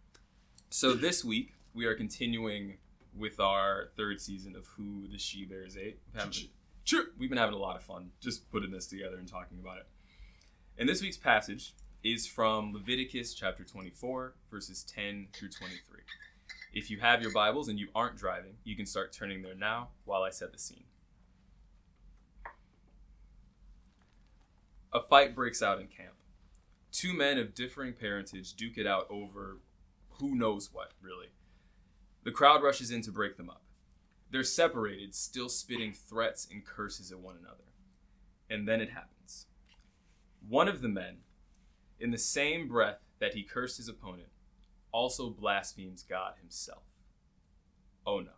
So 0.70 0.94
this 0.94 1.24
week 1.24 1.54
we 1.74 1.86
are 1.86 1.94
continuing 1.94 2.78
with 3.16 3.40
our 3.40 3.90
third 3.96 4.20
season 4.20 4.56
of 4.56 4.66
Who 4.76 5.06
the 5.08 5.18
She 5.18 5.44
Bears 5.44 5.76
Ate. 5.76 6.00
Sure. 6.84 7.04
We've 7.18 7.28
been 7.28 7.38
having 7.38 7.54
a 7.54 7.58
lot 7.58 7.76
of 7.76 7.82
fun 7.82 8.10
just 8.20 8.50
putting 8.50 8.72
this 8.72 8.86
together 8.86 9.16
and 9.16 9.28
talking 9.28 9.58
about 9.60 9.78
it. 9.78 9.86
And 10.76 10.88
this 10.88 11.00
week's 11.02 11.16
passage 11.16 11.74
is 12.02 12.26
from 12.26 12.72
Leviticus 12.72 13.34
chapter 13.34 13.64
24, 13.64 14.34
verses 14.50 14.82
10 14.82 15.28
through 15.32 15.50
23. 15.50 16.00
If 16.72 16.90
you 16.90 16.98
have 16.98 17.22
your 17.22 17.30
Bibles 17.30 17.68
and 17.68 17.78
you 17.78 17.88
aren't 17.94 18.16
driving, 18.16 18.54
you 18.64 18.74
can 18.74 18.86
start 18.86 19.12
turning 19.12 19.42
there 19.42 19.54
now 19.54 19.90
while 20.04 20.22
I 20.22 20.30
set 20.30 20.52
the 20.52 20.58
scene. 20.58 20.84
A 24.92 25.00
fight 25.00 25.34
breaks 25.34 25.62
out 25.62 25.80
in 25.80 25.86
camp. 25.86 26.14
Two 26.90 27.14
men 27.14 27.38
of 27.38 27.54
differing 27.54 27.92
parentage 27.92 28.54
duke 28.54 28.76
it 28.76 28.86
out 28.86 29.06
over 29.08 29.60
who 30.18 30.34
knows 30.34 30.70
what, 30.72 30.92
really. 31.00 31.28
The 32.24 32.32
crowd 32.32 32.62
rushes 32.62 32.90
in 32.90 33.02
to 33.02 33.12
break 33.12 33.36
them 33.36 33.48
up. 33.48 33.61
They're 34.32 34.44
separated, 34.44 35.14
still 35.14 35.50
spitting 35.50 35.92
threats 35.92 36.48
and 36.50 36.64
curses 36.64 37.12
at 37.12 37.20
one 37.20 37.36
another. 37.38 37.64
And 38.48 38.66
then 38.66 38.80
it 38.80 38.90
happens. 38.90 39.46
One 40.48 40.68
of 40.68 40.80
the 40.80 40.88
men, 40.88 41.18
in 42.00 42.10
the 42.10 42.18
same 42.18 42.66
breath 42.66 43.00
that 43.18 43.34
he 43.34 43.42
cursed 43.42 43.76
his 43.76 43.88
opponent, 43.88 44.30
also 44.90 45.28
blasphemes 45.28 46.02
God 46.02 46.34
himself. 46.40 46.84
Oh 48.06 48.20
no. 48.20 48.32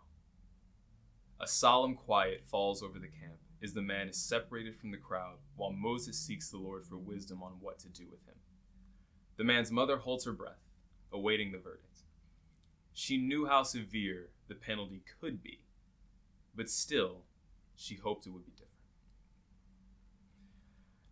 A 1.41 1.47
solemn 1.47 1.95
quiet 1.95 2.43
falls 2.43 2.83
over 2.83 2.99
the 2.99 3.07
camp 3.07 3.39
as 3.63 3.73
the 3.73 3.81
man 3.81 4.09
is 4.09 4.17
separated 4.17 4.77
from 4.77 4.91
the 4.91 4.97
crowd 4.97 5.37
while 5.55 5.73
Moses 5.73 6.19
seeks 6.19 6.51
the 6.51 6.59
Lord 6.59 6.85
for 6.85 6.97
wisdom 6.97 7.41
on 7.41 7.53
what 7.61 7.79
to 7.79 7.89
do 7.89 8.05
with 8.11 8.27
him. 8.27 8.35
The 9.37 9.45
man's 9.45 9.71
mother 9.71 9.99
holds 9.99 10.25
her 10.25 10.33
breath, 10.33 10.63
awaiting 11.13 11.53
the 11.53 11.59
verdict. 11.59 12.03
She 12.93 13.17
knew 13.17 13.47
how 13.47 13.63
severe 13.63 14.31
the 14.49 14.55
penalty 14.55 15.03
could 15.21 15.43
be, 15.43 15.63
but 16.55 16.71
still, 16.71 17.23
she 17.77 17.97
hoped 17.97 18.27
it 18.27 18.31
would 18.31 18.45
be 18.45 18.53
different. 18.53 18.71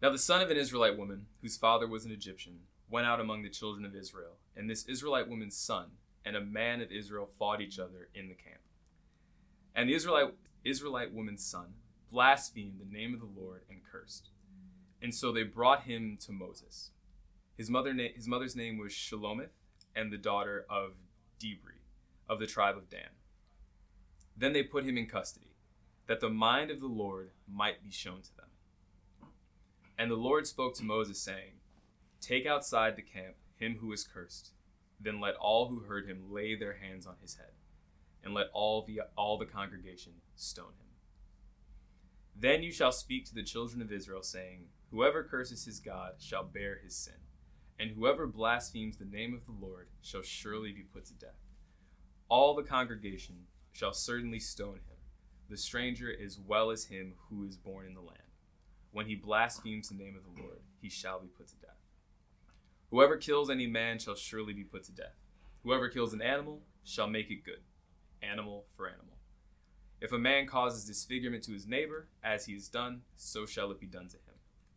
Now, 0.01 0.11
the 0.11 0.19
son 0.19 0.41
of 0.41 0.51
an 0.51 0.57
Israelite 0.57 0.99
woman, 0.99 1.27
whose 1.41 1.57
father 1.57 1.87
was 1.87 2.05
an 2.05 2.11
Egyptian, 2.11 2.61
went 2.91 3.07
out 3.07 3.21
among 3.21 3.43
the 3.43 3.49
children 3.49 3.85
of 3.85 3.95
Israel, 3.95 4.39
and 4.57 4.69
this 4.69 4.85
Israelite 4.87 5.29
woman's 5.29 5.57
son 5.57 5.93
and 6.25 6.37
a 6.37 6.41
man 6.41 6.81
of 6.81 6.93
Israel 6.93 7.27
fought 7.27 7.61
each 7.61 7.79
other 7.79 8.09
in 8.15 8.29
the 8.29 8.35
camp. 8.35 8.61
And 9.75 9.89
the 9.89 9.95
Israelite, 9.95 10.35
Israelite 10.65 11.13
woman's 11.13 11.45
son 11.45 11.75
blasphemed 12.11 12.79
the 12.79 12.97
name 12.97 13.15
of 13.15 13.21
the 13.21 13.41
Lord 13.41 13.63
and 13.71 13.81
cursed. 13.91 14.29
And 15.01 15.15
so 15.15 15.33
they 15.33 15.43
brought 15.43 15.83
him 15.83 16.19
to 16.27 16.33
Moses. 16.33 16.91
His, 17.57 17.71
mother 17.71 17.93
na- 17.93 18.15
his 18.15 18.29
mother's 18.29 18.55
name 18.55 18.79
was 18.79 18.93
Shelomith, 18.93 19.51
and 19.95 20.13
the 20.13 20.19
daughter 20.19 20.65
of 20.71 20.93
Dibri. 21.39 21.81
of 22.29 22.39
the 22.39 22.47
tribe 22.47 22.77
of 22.77 22.89
Dan. 22.89 23.11
Then 24.37 24.53
they 24.53 24.63
put 24.63 24.85
him 24.85 24.99
in 24.99 25.07
custody, 25.07 25.55
that 26.07 26.21
the 26.21 26.31
mind 26.31 26.71
of 26.71 26.81
the 26.81 26.87
Lord 26.87 27.31
might 27.49 27.83
be 27.83 27.91
shown 27.91 28.23
to 28.23 28.37
them. 28.37 28.47
And 29.99 30.11
the 30.11 30.17
Lord 30.17 30.47
spoke 30.47 30.75
to 30.77 30.85
Moses, 30.85 31.21
saying, 31.21 31.55
Take 32.21 32.47
outside 32.47 32.97
the 32.97 33.03
camp 33.03 33.37
him 33.63 33.79
who 33.81 33.93
is 33.93 34.05
cursed, 34.05 34.53
then 35.01 35.21
let 35.21 35.37
all 35.37 35.69
who 35.69 35.81
heard 35.81 36.07
him 36.07 36.33
lay 36.33 36.55
their 36.55 36.75
hands 36.75 37.07
on 37.07 37.15
his 37.21 37.37
head, 37.37 37.53
and 38.25 38.35
let 38.35 38.49
all 38.53 38.83
the 38.83 39.01
all 39.17 39.39
the 39.39 39.47
congregation 39.47 40.13
stone 40.35 40.75
him. 40.79 40.89
Then 42.35 42.63
you 42.63 42.73
shall 42.73 42.93
speak 42.93 43.25
to 43.27 43.35
the 43.35 43.43
children 43.43 43.81
of 43.81 43.93
Israel, 43.93 44.23
saying, 44.23 44.67
Whoever 44.91 45.23
curses 45.23 45.65
his 45.65 45.81
God 45.81 46.15
shall 46.19 46.45
bear 46.45 46.79
his 46.83 46.97
sin, 46.97 47.15
and 47.79 47.91
whoever 47.91 48.27
blasphemes 48.27 48.97
the 48.97 49.05
name 49.05 49.35
of 49.35 49.47
the 49.47 49.67
Lord 49.67 49.89
shall 50.03 50.23
surely 50.23 50.73
be 50.73 50.83
put 50.83 51.07
to 51.07 51.15
death. 51.15 51.41
All 52.29 52.55
the 52.55 52.63
congregation 52.63 53.47
shall 53.73 53.93
certainly 53.93 54.39
stone 54.39 54.77
him, 54.77 54.99
the 55.49 55.57
stranger 55.57 56.13
as 56.25 56.39
well 56.39 56.71
as 56.71 56.85
him 56.85 57.15
who 57.29 57.45
is 57.45 57.57
born 57.57 57.87
in 57.87 57.95
the 57.95 58.01
land. 58.01 58.19
When 58.93 59.07
he 59.07 59.15
blasphemes 59.15 59.89
the 59.89 59.95
name 59.95 60.17
of 60.17 60.25
the 60.25 60.43
Lord, 60.43 60.61
he 60.81 60.89
shall 60.89 61.19
be 61.19 61.29
put 61.29 61.49
to 61.49 61.57
death. 61.57 61.71
Whoever 62.91 63.17
kills 63.17 63.49
any 63.49 63.67
man 63.67 63.99
shall 63.99 64.15
surely 64.15 64.53
be 64.53 64.65
put 64.65 64.85
to 64.85 64.93
death. 64.93 65.17
Whoever 65.63 65.89
kills 65.89 66.13
an 66.13 66.21
animal 66.21 66.61
shall 66.85 67.07
make 67.07 67.31
it 67.31 67.45
good, 67.45 67.63
animal 68.23 68.67
for 68.77 68.87
animal. 68.87 69.17
If 70.01 70.13
a 70.13 70.19
man 70.19 70.47
causes 70.47 70.85
disfigurement 70.85 71.45
to 71.45 71.53
his 71.53 71.67
neighbor, 71.67 72.09
as 72.23 72.47
he 72.47 72.55
has 72.55 72.69
done, 72.69 73.03
so 73.15 73.47
shall 73.47 73.71
it 73.71 73.81
be 73.81 73.87
done 73.87 74.09
to 74.09 74.17
him. 74.17 74.35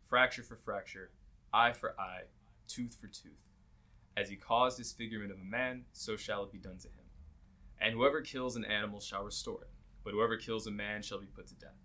Fracture 0.08 0.44
for 0.44 0.56
fracture, 0.56 1.10
eye 1.52 1.72
for 1.72 1.94
eye, 2.00 2.22
tooth 2.68 2.94
for 2.94 3.08
tooth. 3.08 3.32
As 4.16 4.30
he 4.30 4.36
caused 4.36 4.78
disfigurement 4.78 5.32
of 5.32 5.40
a 5.40 5.44
man, 5.44 5.84
so 5.92 6.16
shall 6.16 6.44
it 6.44 6.52
be 6.52 6.58
done 6.58 6.78
to 6.78 6.88
him. 6.88 7.05
And 7.80 7.94
whoever 7.94 8.20
kills 8.20 8.56
an 8.56 8.64
animal 8.64 9.00
shall 9.00 9.24
restore 9.24 9.62
it, 9.62 9.70
but 10.02 10.12
whoever 10.12 10.36
kills 10.36 10.66
a 10.66 10.70
man 10.70 11.02
shall 11.02 11.20
be 11.20 11.26
put 11.26 11.46
to 11.48 11.54
death. 11.54 11.78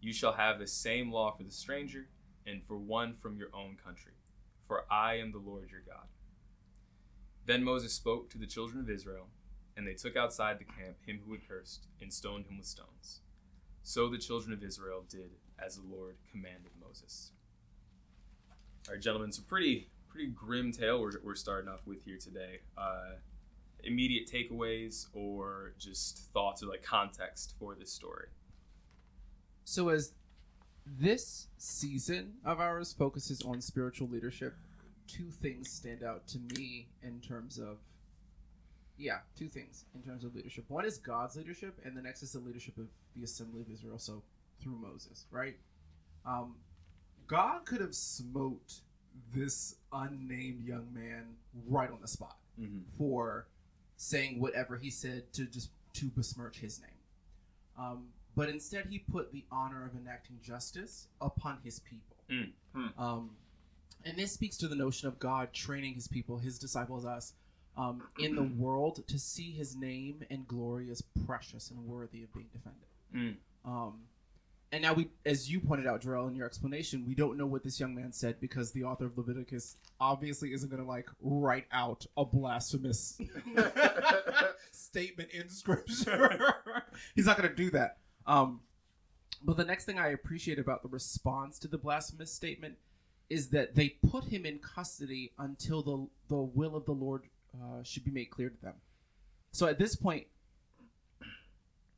You 0.00 0.12
shall 0.12 0.32
have 0.32 0.58
the 0.58 0.66
same 0.66 1.10
law 1.10 1.32
for 1.32 1.42
the 1.42 1.50
stranger, 1.50 2.08
and 2.46 2.62
for 2.62 2.76
one 2.76 3.14
from 3.14 3.36
your 3.36 3.48
own 3.52 3.76
country, 3.82 4.12
for 4.66 4.84
I 4.90 5.18
am 5.18 5.32
the 5.32 5.38
Lord 5.38 5.70
your 5.70 5.82
God. 5.86 6.06
Then 7.44 7.64
Moses 7.64 7.92
spoke 7.92 8.30
to 8.30 8.38
the 8.38 8.46
children 8.46 8.80
of 8.80 8.90
Israel, 8.90 9.28
and 9.76 9.86
they 9.86 9.94
took 9.94 10.16
outside 10.16 10.58
the 10.58 10.64
camp 10.64 10.96
him 11.06 11.20
who 11.24 11.32
had 11.32 11.48
cursed, 11.48 11.86
and 12.00 12.12
stoned 12.12 12.46
him 12.46 12.58
with 12.58 12.66
stones. 12.66 13.20
So 13.82 14.08
the 14.08 14.18
children 14.18 14.52
of 14.52 14.62
Israel 14.62 15.04
did 15.08 15.30
as 15.64 15.76
the 15.76 15.82
Lord 15.88 16.16
commanded 16.30 16.72
Moses. 16.80 17.30
All 18.88 18.94
right, 18.94 19.02
gentlemen, 19.02 19.28
it's 19.28 19.38
a 19.38 19.42
pretty 19.42 19.88
pretty 20.08 20.28
grim 20.28 20.72
tale 20.72 21.00
we're, 21.00 21.12
we're 21.22 21.34
starting 21.34 21.68
off 21.70 21.86
with 21.86 22.02
here 22.04 22.18
today. 22.18 22.60
Uh, 22.76 23.16
immediate 23.86 24.30
takeaways 24.30 25.06
or 25.14 25.74
just 25.78 26.30
thoughts 26.32 26.62
or 26.62 26.66
like 26.66 26.82
context 26.82 27.54
for 27.58 27.74
this 27.74 27.92
story? 27.92 28.28
So 29.64 29.88
as 29.88 30.12
this 30.86 31.48
season 31.58 32.34
of 32.44 32.60
ours 32.60 32.92
focuses 32.92 33.42
on 33.42 33.60
spiritual 33.60 34.08
leadership, 34.08 34.54
two 35.06 35.30
things 35.30 35.70
stand 35.70 36.02
out 36.02 36.26
to 36.28 36.38
me 36.56 36.88
in 37.02 37.20
terms 37.20 37.58
of 37.58 37.78
yeah, 38.98 39.18
two 39.38 39.48
things 39.48 39.84
in 39.94 40.02
terms 40.02 40.24
of 40.24 40.34
leadership. 40.34 40.64
One 40.68 40.86
is 40.86 40.96
God's 40.96 41.36
leadership, 41.36 41.78
and 41.84 41.94
the 41.94 42.00
next 42.00 42.22
is 42.22 42.32
the 42.32 42.38
leadership 42.38 42.78
of 42.78 42.86
the 43.14 43.24
assembly 43.24 43.60
of 43.60 43.70
Israel. 43.70 43.98
So 43.98 44.22
through 44.62 44.76
Moses, 44.76 45.26
right? 45.30 45.56
Um, 46.24 46.54
God 47.26 47.66
could 47.66 47.82
have 47.82 47.94
smote 47.94 48.80
this 49.34 49.76
unnamed 49.92 50.64
young 50.64 50.86
man 50.94 51.24
right 51.66 51.90
on 51.90 51.98
the 52.00 52.08
spot 52.08 52.36
Mm-hmm. 52.60 52.78
for 52.96 53.46
saying 53.96 54.40
whatever 54.40 54.76
he 54.76 54.90
said 54.90 55.32
to 55.32 55.46
just 55.46 55.70
to 55.94 56.06
besmirch 56.06 56.58
his 56.58 56.80
name. 56.80 56.90
Um, 57.78 58.08
but 58.34 58.48
instead, 58.48 58.86
he 58.90 58.98
put 58.98 59.32
the 59.32 59.44
honor 59.50 59.86
of 59.86 59.98
enacting 59.98 60.38
justice 60.42 61.08
upon 61.20 61.58
his 61.64 61.80
people. 61.80 62.16
Mm. 62.30 62.50
Hmm. 62.74 63.02
Um, 63.02 63.30
and 64.04 64.16
this 64.18 64.32
speaks 64.32 64.56
to 64.58 64.68
the 64.68 64.76
notion 64.76 65.08
of 65.08 65.18
God 65.18 65.52
training 65.52 65.94
his 65.94 66.06
people, 66.06 66.38
his 66.38 66.58
disciples, 66.58 67.04
us, 67.04 67.32
um, 67.76 68.02
in 68.18 68.36
the 68.36 68.42
world 68.56 69.06
to 69.08 69.18
see 69.18 69.52
his 69.52 69.74
name 69.74 70.22
and 70.30 70.46
glory 70.46 70.90
as 70.90 71.02
precious 71.26 71.70
and 71.70 71.84
worthy 71.86 72.22
of 72.22 72.32
being 72.32 72.48
defended. 72.52 72.88
Mm. 73.14 73.36
And 74.72 74.82
now 74.82 74.94
we, 74.94 75.08
as 75.24 75.50
you 75.50 75.60
pointed 75.60 75.86
out, 75.86 76.02
Jarrell, 76.02 76.28
in 76.28 76.34
your 76.34 76.46
explanation, 76.46 77.04
we 77.06 77.14
don't 77.14 77.38
know 77.38 77.46
what 77.46 77.62
this 77.62 77.78
young 77.78 77.94
man 77.94 78.12
said 78.12 78.40
because 78.40 78.72
the 78.72 78.82
author 78.82 79.06
of 79.06 79.16
Leviticus 79.16 79.76
obviously 80.00 80.52
isn't 80.52 80.68
going 80.68 80.82
to 80.82 80.88
like 80.88 81.08
write 81.20 81.66
out 81.70 82.04
a 82.16 82.24
blasphemous 82.24 83.18
statement 84.72 85.30
in 85.30 85.48
scripture. 85.48 86.54
He's 87.14 87.26
not 87.26 87.36
going 87.36 87.48
to 87.48 87.54
do 87.54 87.70
that. 87.70 87.98
Um, 88.26 88.60
but 89.42 89.56
the 89.56 89.64
next 89.64 89.84
thing 89.84 89.98
I 89.98 90.08
appreciate 90.08 90.58
about 90.58 90.82
the 90.82 90.88
response 90.88 91.58
to 91.60 91.68
the 91.68 91.78
blasphemous 91.78 92.32
statement 92.32 92.76
is 93.30 93.48
that 93.50 93.74
they 93.74 93.90
put 94.10 94.24
him 94.24 94.44
in 94.46 94.58
custody 94.58 95.32
until 95.38 95.82
the 95.82 96.06
the 96.28 96.42
will 96.42 96.76
of 96.76 96.86
the 96.86 96.92
Lord 96.92 97.22
uh, 97.54 97.82
should 97.82 98.04
be 98.04 98.10
made 98.10 98.30
clear 98.30 98.50
to 98.50 98.60
them. 98.62 98.74
So 99.52 99.66
at 99.66 99.78
this 99.78 99.96
point, 99.96 100.26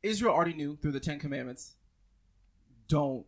Israel 0.01 0.33
already 0.33 0.53
knew 0.53 0.77
through 0.77 0.93
the 0.93 0.99
Ten 0.99 1.19
Commandments, 1.19 1.75
don't 2.89 3.25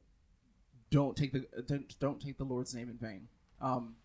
don't 0.89 1.15
take 1.15 1.31
the 1.31 1.45
don't, 1.65 1.97
don't 1.99 2.21
take 2.21 2.37
the 2.37 2.43
Lord's 2.43 2.75
name 2.75 2.89
in 2.89 2.97
vain. 2.97 3.27
Um, 3.61 3.95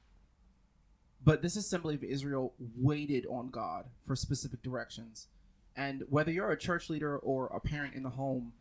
but 1.25 1.43
this 1.43 1.57
assembly 1.57 1.97
of 1.97 2.05
Israel 2.05 2.55
waited 2.77 3.27
on 3.29 3.49
God 3.51 3.87
for 4.07 4.15
specific 4.15 4.63
directions, 4.63 5.27
and 5.75 6.05
whether 6.09 6.31
you're 6.31 6.53
a 6.53 6.59
church 6.59 6.89
leader 6.89 7.19
or 7.19 7.49
a 7.49 7.59
parent 7.59 7.95
in 7.95 8.05
the 8.05 8.11
home, 8.11 8.53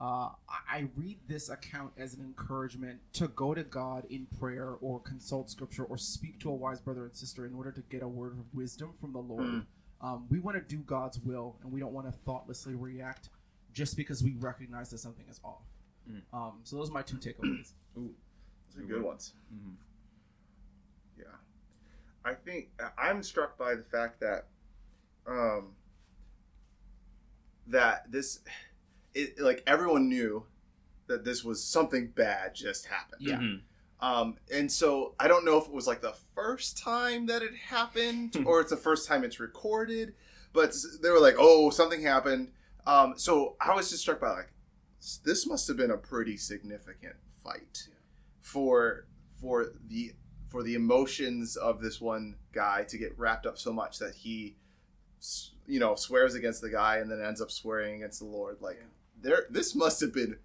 uh, 0.00 0.30
I 0.48 0.88
read 0.96 1.18
this 1.28 1.48
account 1.48 1.92
as 1.96 2.14
an 2.14 2.20
encouragement 2.20 3.00
to 3.14 3.28
go 3.28 3.54
to 3.54 3.62
God 3.62 4.04
in 4.10 4.26
prayer 4.38 4.74
or 4.82 5.00
consult 5.00 5.50
Scripture 5.50 5.84
or 5.84 5.96
speak 5.96 6.40
to 6.40 6.50
a 6.50 6.54
wise 6.54 6.80
brother 6.80 7.04
and 7.04 7.16
sister 7.16 7.46
in 7.46 7.54
order 7.54 7.72
to 7.72 7.80
get 7.88 8.02
a 8.02 8.08
word 8.08 8.32
of 8.32 8.44
wisdom 8.52 8.92
from 9.00 9.12
the 9.12 9.18
Lord. 9.18 9.46
Mm. 9.46 9.64
Um, 10.02 10.26
we 10.30 10.40
want 10.40 10.56
to 10.56 10.62
do 10.62 10.82
God's 10.82 11.18
will, 11.20 11.56
and 11.62 11.72
we 11.72 11.80
don't 11.80 11.92
want 11.92 12.06
to 12.06 12.12
thoughtlessly 12.24 12.74
react 12.74 13.28
just 13.72 13.96
because 13.96 14.22
we 14.22 14.34
recognize 14.38 14.90
that 14.90 14.98
something 14.98 15.26
is 15.30 15.40
off. 15.44 15.69
Mm. 16.10 16.22
Um, 16.32 16.52
so 16.64 16.76
those 16.76 16.90
are 16.90 16.92
my 16.92 17.02
two 17.02 17.16
takeaways. 17.18 17.72
Ooh. 17.98 18.10
Those 18.74 18.82
are 18.84 18.86
good 18.86 19.02
ones. 19.02 19.34
Mhm. 19.54 19.74
Yeah, 21.18 21.24
I 22.24 22.34
think 22.34 22.68
I'm 22.98 23.22
struck 23.22 23.56
by 23.58 23.74
the 23.74 23.82
fact 23.84 24.20
that, 24.20 24.46
um, 25.26 25.74
that 27.66 28.10
this, 28.10 28.40
it 29.14 29.38
like 29.40 29.62
everyone 29.66 30.08
knew 30.08 30.44
that 31.06 31.24
this 31.24 31.44
was 31.44 31.62
something 31.62 32.08
bad 32.08 32.54
just 32.54 32.86
happened. 32.86 33.20
Yeah. 33.22 33.38
Mhm. 33.38 33.60
Um, 34.00 34.36
and 34.52 34.70
so 34.72 35.14
I 35.20 35.28
don't 35.28 35.44
know 35.44 35.58
if 35.58 35.66
it 35.66 35.72
was 35.72 35.86
like 35.86 36.00
the 36.00 36.14
first 36.34 36.78
time 36.78 37.26
that 37.26 37.42
it 37.42 37.54
happened 37.54 38.36
or 38.46 38.60
it's 38.60 38.70
the 38.70 38.76
first 38.76 39.06
time 39.06 39.24
it's 39.24 39.38
recorded, 39.40 40.14
but 40.52 40.74
they 41.02 41.10
were 41.10 41.20
like, 41.20 41.34
oh, 41.38 41.70
something 41.70 42.00
happened. 42.02 42.52
Um, 42.86 43.14
so 43.16 43.56
I 43.60 43.74
was 43.74 43.90
just 43.90 44.02
struck 44.02 44.20
by 44.20 44.30
like, 44.30 44.48
s- 44.48 44.59
this 45.24 45.46
must 45.46 45.66
have 45.68 45.76
been 45.76 45.90
a 45.90 45.96
pretty 45.96 46.36
significant 46.36 47.16
fight 47.42 47.88
for 48.40 49.06
for 49.40 49.72
the 49.88 50.12
for 50.48 50.62
the 50.62 50.74
emotions 50.74 51.56
of 51.56 51.80
this 51.80 52.00
one 52.00 52.36
guy 52.52 52.82
to 52.84 52.98
get 52.98 53.16
wrapped 53.18 53.46
up 53.46 53.56
so 53.56 53.72
much 53.72 53.98
that 54.00 54.14
he, 54.16 54.56
you 55.66 55.78
know, 55.78 55.94
swears 55.94 56.34
against 56.34 56.60
the 56.60 56.68
guy 56.70 56.96
and 56.96 57.08
then 57.10 57.22
ends 57.22 57.40
up 57.40 57.50
swearing 57.52 57.94
against 57.96 58.18
the 58.18 58.24
Lord. 58.26 58.56
Like, 58.60 58.76
Yeah. 58.80 58.86
there, 59.22 59.46
this 59.48 59.74
must 59.76 60.00
have 60.00 60.12
been 60.12 60.38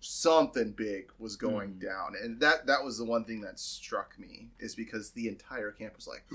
something 0.00 0.72
big 0.72 1.10
was 1.18 1.36
going 1.36 1.76
Mhm. 1.76 1.80
down, 1.80 2.14
and 2.22 2.38
that 2.40 2.66
that 2.66 2.84
was 2.84 2.98
the 2.98 3.04
one 3.06 3.24
thing 3.24 3.40
that 3.40 3.58
struck 3.58 4.18
me 4.18 4.50
is 4.58 4.74
because 4.74 5.12
the 5.12 5.26
entire 5.28 5.72
camp 5.72 5.96
was 5.96 6.06
like, 6.06 6.24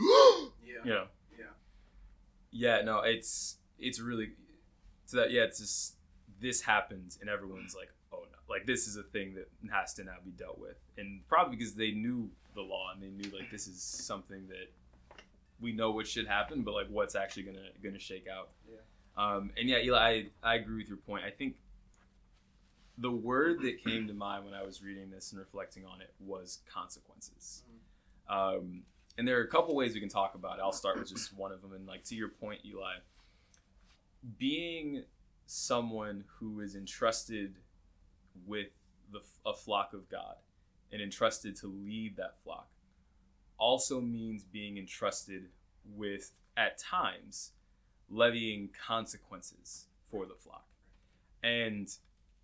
Yeah. 0.66 0.84
Yeah. 0.84 1.08
Yeah. 1.38 1.46
Yeah, 2.52 2.82
no, 2.82 3.02
it's 3.02 3.58
it's 3.78 4.00
really 4.00 4.32
so 5.06 5.18
that 5.18 5.30
yeah, 5.32 5.44
it's 5.44 5.60
just 5.60 5.96
this 6.42 6.62
happens 6.62 7.18
and 7.20 7.30
everyone's 7.30 7.76
like, 7.76 7.92
oh 8.14 8.24
no, 8.32 8.38
like 8.54 8.66
this 8.66 8.88
is 8.88 8.98
a 8.98 9.04
thing 9.04 9.36
that 9.36 9.50
has 9.72 9.94
to 9.96 10.04
now 10.04 10.18
be 10.24 10.32
dealt 10.32 10.60
with, 10.60 10.78
and 10.98 11.22
probably 11.28 11.56
because 11.56 11.76
they 11.76 11.92
knew 11.92 12.30
the 12.56 12.62
law 12.62 12.92
and 12.94 13.02
they 13.02 13.10
knew 13.10 13.36
like 13.38 13.52
this 13.52 13.68
is 13.68 13.82
something 13.82 14.48
that 14.48 14.72
we 15.62 15.72
know 15.72 15.92
what 15.92 16.08
should 16.08 16.28
happen, 16.28 16.62
but 16.62 16.74
like 16.74 16.88
what's 16.90 17.16
actually 17.16 17.44
gonna 17.44 17.70
gonna 17.84 18.00
shake 18.00 18.28
out. 18.28 18.50
Yeah. 18.70 18.78
Um, 19.18 19.52
and 19.58 19.68
yeah, 19.68 19.80
Eli, 19.80 20.00
I, 20.00 20.26
I 20.42 20.56
agree 20.56 20.78
with 20.78 20.88
your 20.88 20.98
point. 20.98 21.26
I 21.26 21.30
think 21.30 21.58
the 22.98 23.12
word 23.12 23.62
that 23.62 23.84
came 23.84 24.08
to 24.08 24.14
mind 24.14 24.46
when 24.46 24.54
I 24.54 24.64
was 24.64 24.82
reading 24.84 25.10
this 25.10 25.32
and 25.32 25.40
reflecting 25.40 25.86
on 25.86 26.02
it 26.02 26.14
was 26.20 26.60
consequences. 26.74 27.64
Um, 28.30 28.84
and 29.18 29.28
there 29.28 29.38
are 29.40 29.44
a 29.44 29.48
couple 29.48 29.76
ways 29.76 29.94
we 29.94 30.00
can 30.00 30.10
talk 30.10 30.36
about 30.36 30.60
it. 30.60 30.62
I'll 30.62 30.72
start 30.72 31.00
with 31.00 31.10
just 31.10 31.36
one 31.36 31.52
of 31.52 31.62
them. 31.62 31.74
And 31.74 31.86
like 31.86 32.04
to 32.06 32.16
your 32.16 32.30
point, 32.30 32.62
Eli, 32.66 32.96
being 34.38 35.04
someone 35.52 36.24
who 36.38 36.60
is 36.60 36.76
entrusted 36.76 37.56
with 38.46 38.68
the, 39.12 39.20
a 39.48 39.52
flock 39.52 39.94
of 39.94 40.08
God 40.08 40.36
and 40.92 41.02
entrusted 41.02 41.56
to 41.56 41.68
lead 41.68 42.18
that 42.18 42.36
flock 42.44 42.70
also 43.58 44.00
means 44.00 44.44
being 44.44 44.78
entrusted 44.78 45.48
with, 45.96 46.34
at 46.56 46.78
times, 46.78 47.54
levying 48.12 48.70
consequences 48.86 49.88
for 50.06 50.28
the 50.28 50.36
flock. 50.36 50.68
And 51.42 51.90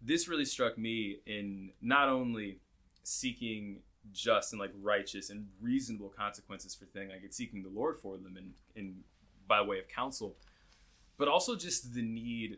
this 0.01 0.27
really 0.27 0.45
struck 0.45 0.75
me 0.75 1.19
in 1.27 1.73
not 1.83 2.09
only 2.09 2.57
seeking 3.03 3.81
just 4.13 4.51
and 4.51 4.59
like 4.59 4.71
righteous 4.81 5.29
and 5.29 5.45
reasonable 5.61 6.09
consequences 6.09 6.73
for 6.73 6.85
things, 6.85 7.11
like 7.11 7.21
it's 7.23 7.37
seeking 7.37 7.61
the 7.61 7.69
Lord 7.69 7.97
for 7.97 8.17
them 8.17 8.35
and 8.35 8.53
in 8.75 9.03
by 9.47 9.61
way 9.61 9.77
of 9.77 9.87
counsel, 9.87 10.37
but 11.17 11.27
also 11.27 11.55
just 11.55 11.93
the 11.93 12.01
need 12.01 12.57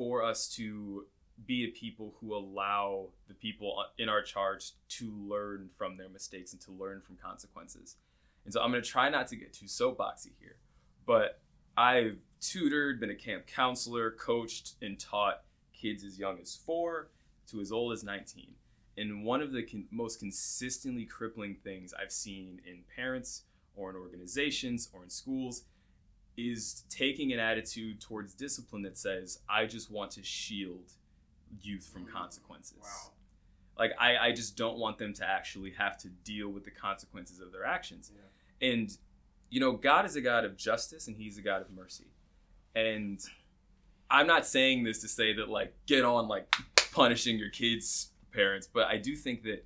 for 0.00 0.24
us 0.24 0.48
to 0.48 1.04
be 1.46 1.62
a 1.64 1.68
people 1.68 2.14
who 2.18 2.34
allow 2.34 3.10
the 3.28 3.34
people 3.34 3.84
in 3.98 4.08
our 4.08 4.22
charge 4.22 4.72
to 4.88 5.12
learn 5.28 5.68
from 5.76 5.98
their 5.98 6.08
mistakes 6.08 6.54
and 6.54 6.62
to 6.62 6.72
learn 6.72 7.02
from 7.02 7.16
consequences. 7.16 7.96
And 8.46 8.54
so 8.54 8.62
I'm 8.62 8.70
going 8.70 8.82
to 8.82 8.88
try 8.88 9.10
not 9.10 9.28
to 9.28 9.36
get 9.36 9.52
too 9.52 9.66
soapboxy 9.66 10.30
here, 10.40 10.56
but 11.04 11.42
I've 11.76 12.16
tutored, 12.40 12.98
been 12.98 13.10
a 13.10 13.14
camp 13.14 13.46
counselor, 13.46 14.12
coached, 14.12 14.76
and 14.80 14.98
taught 14.98 15.42
kids 15.74 16.02
as 16.02 16.18
young 16.18 16.38
as 16.40 16.56
four 16.56 17.10
to 17.50 17.60
as 17.60 17.70
old 17.70 17.92
as 17.92 18.02
19. 18.02 18.54
And 18.96 19.22
one 19.22 19.42
of 19.42 19.52
the 19.52 19.64
con- 19.64 19.86
most 19.90 20.18
consistently 20.18 21.04
crippling 21.04 21.56
things 21.62 21.92
I've 21.92 22.10
seen 22.10 22.62
in 22.66 22.84
parents 22.96 23.42
or 23.76 23.90
in 23.90 23.96
organizations 23.96 24.88
or 24.94 25.02
in 25.02 25.10
schools 25.10 25.64
is 26.48 26.84
taking 26.88 27.32
an 27.32 27.38
attitude 27.38 28.00
towards 28.00 28.34
discipline 28.34 28.82
that 28.82 28.96
says, 28.96 29.40
I 29.48 29.66
just 29.66 29.90
want 29.90 30.12
to 30.12 30.22
shield 30.22 30.92
youth 31.60 31.88
from 31.92 32.06
mm. 32.06 32.12
consequences. 32.12 32.78
Wow. 32.82 33.12
Like, 33.78 33.92
I, 33.98 34.16
I 34.16 34.32
just 34.32 34.56
don't 34.56 34.78
want 34.78 34.98
them 34.98 35.12
to 35.14 35.28
actually 35.28 35.72
have 35.78 35.96
to 35.98 36.08
deal 36.08 36.48
with 36.48 36.64
the 36.64 36.70
consequences 36.70 37.40
of 37.40 37.50
their 37.50 37.64
actions. 37.64 38.12
And, 38.60 38.96
you 39.48 39.58
know, 39.58 39.72
God 39.72 40.04
is 40.04 40.16
a 40.16 40.20
God 40.20 40.44
of 40.44 40.56
justice 40.56 41.08
and 41.08 41.16
He's 41.16 41.38
a 41.38 41.42
God 41.42 41.62
of 41.62 41.70
mercy. 41.70 42.08
And 42.74 43.20
I'm 44.10 44.26
not 44.26 44.46
saying 44.46 44.84
this 44.84 45.00
to 45.00 45.08
say 45.08 45.32
that, 45.34 45.48
like, 45.48 45.74
get 45.86 46.04
on, 46.04 46.28
like, 46.28 46.54
punishing 46.92 47.38
your 47.38 47.50
kids' 47.50 48.10
parents, 48.32 48.68
but 48.72 48.86
I 48.86 48.96
do 48.96 49.16
think 49.16 49.42
that 49.44 49.64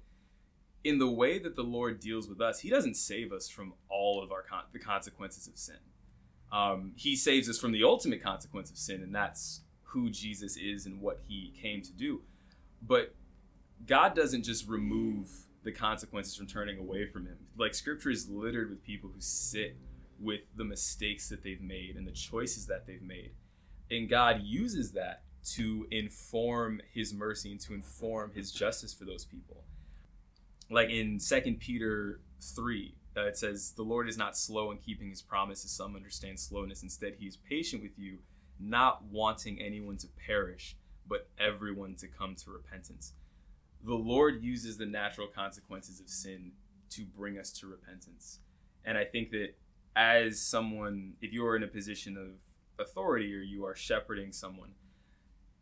in 0.85 0.99
the 0.99 1.11
way 1.11 1.39
that 1.39 1.57
the 1.57 1.63
Lord 1.63 1.99
deals 1.99 2.29
with 2.29 2.41
us, 2.41 2.61
He 2.61 2.71
doesn't 2.71 2.97
save 2.97 3.33
us 3.33 3.49
from 3.49 3.75
all 3.89 4.23
of 4.23 4.31
our 4.31 4.43
con- 4.43 4.65
the 4.73 4.79
consequences 4.79 5.49
of 5.49 5.59
sin. 5.59 5.77
Um, 6.55 6.93
he 6.95 7.17
saves 7.17 7.49
us 7.49 7.59
from 7.59 7.73
the 7.73 7.83
ultimate 7.83 8.23
consequence 8.23 8.71
of 8.71 8.79
sin, 8.79 9.03
and 9.03 9.13
that's 9.13 9.63
who 9.83 10.09
Jesus 10.09 10.57
is 10.57 10.87
and 10.87 11.01
what 11.01 11.21
He 11.27 11.53
came 11.61 11.83
to 11.83 11.93
do. 11.93 12.23
But 12.81 13.13
God 13.85 14.15
doesn't 14.15 14.45
just 14.45 14.69
remove 14.69 15.29
the 15.65 15.73
consequences 15.73 16.37
from 16.37 16.47
turning 16.47 16.79
away 16.79 17.07
from 17.07 17.27
Him. 17.27 17.39
Like 17.59 17.75
Scripture 17.75 18.11
is 18.11 18.29
littered 18.29 18.71
with 18.71 18.85
people 18.85 19.11
who 19.13 19.21
sit 19.21 19.77
with 20.21 20.43
the 20.55 20.65
mistakes 20.65 21.29
that 21.29 21.43
they've 21.43 21.61
made 21.61 21.97
and 21.97 22.07
the 22.07 22.13
choices 22.13 22.67
that 22.67 22.87
they've 22.87 23.03
made, 23.03 23.33
and 23.91 24.09
God 24.09 24.43
uses 24.43 24.93
that 24.93 25.25
to 25.55 25.89
inform 25.91 26.81
His 26.93 27.13
mercy 27.13 27.51
and 27.51 27.61
to 27.63 27.75
inform 27.75 28.31
His 28.33 28.53
justice 28.53 28.95
for 28.95 29.05
those 29.05 29.25
people. 29.25 29.65
Like 30.71 30.89
in 30.89 31.19
Second 31.19 31.59
Peter 31.59 32.21
three, 32.41 32.95
uh, 33.17 33.27
it 33.27 33.37
says, 33.37 33.73
"The 33.73 33.83
Lord 33.83 34.09
is 34.09 34.19
not 34.19 34.37
slow 34.37 34.71
in 34.71 34.79
keeping 34.79 35.11
His 35.11 35.23
promise, 35.23 35.65
as 35.65 35.71
some 35.71 35.97
understand 35.97 36.41
slowness. 36.41 36.83
Instead, 36.83 37.17
He 37.19 37.27
is 37.27 37.37
patient 37.37 37.83
with 37.83 37.99
you, 37.99 38.19
not 38.59 39.05
wanting 39.05 39.61
anyone 39.61 39.97
to 39.99 40.09
perish, 40.27 40.77
but 41.07 41.29
everyone 41.39 41.95
to 41.97 42.09
come 42.09 42.35
to 42.37 42.51
repentance." 42.51 43.13
The 43.83 43.95
Lord 43.95 44.43
uses 44.43 44.79
the 44.79 44.87
natural 44.87 45.27
consequences 45.27 46.01
of 46.01 46.09
sin 46.09 46.53
to 46.91 47.05
bring 47.05 47.39
us 47.39 47.53
to 47.53 47.67
repentance, 47.67 48.41
and 48.85 48.97
I 48.97 49.05
think 49.05 49.31
that 49.31 49.55
as 49.97 50.41
someone, 50.41 51.15
if 51.21 51.33
you 51.33 51.47
are 51.47 51.57
in 51.57 51.63
a 51.63 51.69
position 51.69 52.17
of 52.17 52.85
authority 52.85 53.35
or 53.35 53.41
you 53.41 53.65
are 53.65 53.77
shepherding 53.77 54.33
someone, 54.33 54.71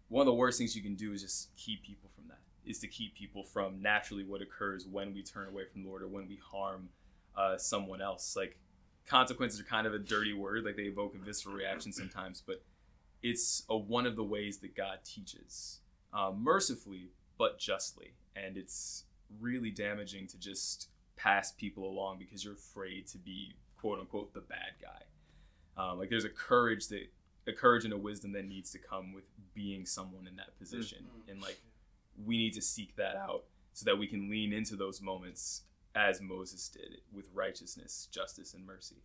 one 0.09 0.23
of 0.23 0.27
the 0.27 0.35
worst 0.35 0.59
things 0.59 0.77
you 0.77 0.83
can 0.83 0.95
do 0.95 1.13
is 1.13 1.23
just 1.23 1.55
keep 1.57 1.83
people 1.83 2.11
from 2.15 2.29
that. 2.29 2.39
Is 2.65 2.79
to 2.81 2.87
keep 2.87 3.15
people 3.15 3.43
from 3.43 3.83
naturally 3.83 4.25
what 4.25 4.41
occurs 4.41 4.87
when 4.87 5.13
we 5.13 5.23
turn 5.23 5.49
away 5.49 5.65
from 5.65 5.83
the 5.83 5.89
Lord 5.89 6.03
or 6.03 6.09
when 6.09 6.29
we 6.29 6.37
harm 6.37 6.91
uh, 7.37 7.57
someone 7.57 8.01
else. 8.03 8.35
Like 8.37 8.59
consequences 9.07 9.61
are 9.61 9.65
kind 9.65 9.87
of 9.87 9.95
a 9.95 9.99
dirty 9.99 10.33
word, 10.33 10.65
like 10.65 10.77
they 10.77 10.83
evoke 10.85 11.15
a 11.15 11.19
visceral 11.19 11.55
reaction 11.55 11.93
sometimes, 11.93 12.43
but 12.45 12.63
it's 13.23 13.65
a, 13.69 13.77
one 13.77 14.07
of 14.07 14.17
the 14.17 14.25
ways 14.25 14.59
that 14.59 14.75
God 14.77 14.99
teaches 15.05 15.81
uh, 16.13 16.33
mercifully 16.37 17.11
but 17.39 17.59
justly, 17.59 18.15
and 18.37 18.57
it's 18.57 19.05
really 19.41 19.71
damaging 19.71 20.27
to 20.29 20.39
just 20.39 20.89
pass 21.17 21.53
people 21.53 21.89
along 21.89 22.19
because 22.19 22.45
you're 22.45 22.55
afraid 22.55 23.07
to 23.09 23.19
be 23.19 23.55
quote 23.81 23.99
unquote 23.99 24.33
the 24.35 24.41
bad 24.41 24.75
guy. 24.81 25.03
Um, 25.83 25.99
like 25.99 26.11
there's 26.11 26.25
a 26.25 26.29
courage 26.29 26.89
that 26.89 27.07
a 27.47 27.53
courage 27.53 27.85
and 27.85 27.93
a 27.93 27.99
wisdom 27.99 28.33
that 28.33 28.47
needs 28.47 28.71
to 28.73 28.79
come 28.79 29.13
with 29.13 29.25
being 29.55 29.85
someone 29.87 30.27
in 30.29 30.37
that 30.37 30.57
position, 30.59 31.07
Mhm. 31.27 31.33
and 31.33 31.43
like 31.43 31.61
we 32.25 32.37
need 32.37 32.53
to 32.53 32.63
seek 32.63 32.95
that 32.97 33.17
out 33.17 33.45
so 33.73 33.85
that 33.87 33.99
we 33.99 34.07
can 34.07 34.29
lean 34.31 34.53
into 34.53 34.77
those 34.77 35.01
moments 35.01 35.63
as 35.95 36.21
Moses 36.21 36.69
did 36.69 37.01
with 37.13 37.27
righteousness, 37.35 38.09
justice, 38.11 38.55
and 38.55 38.65
mercy. 38.67 39.03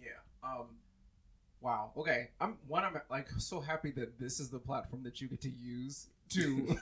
Yeah. 0.00 0.08
Um. 0.42 0.66
Wow. 1.60 1.92
Okay. 1.96 2.28
I'm 2.40 2.58
one. 2.68 2.84
I'm 2.84 3.00
like 3.10 3.28
so 3.38 3.60
happy 3.60 3.90
that 3.92 4.18
this 4.18 4.40
is 4.40 4.50
the 4.50 4.58
platform 4.58 5.02
that 5.04 5.20
you 5.20 5.28
get 5.28 5.40
to 5.42 5.50
use 5.50 6.08
to 6.30 6.76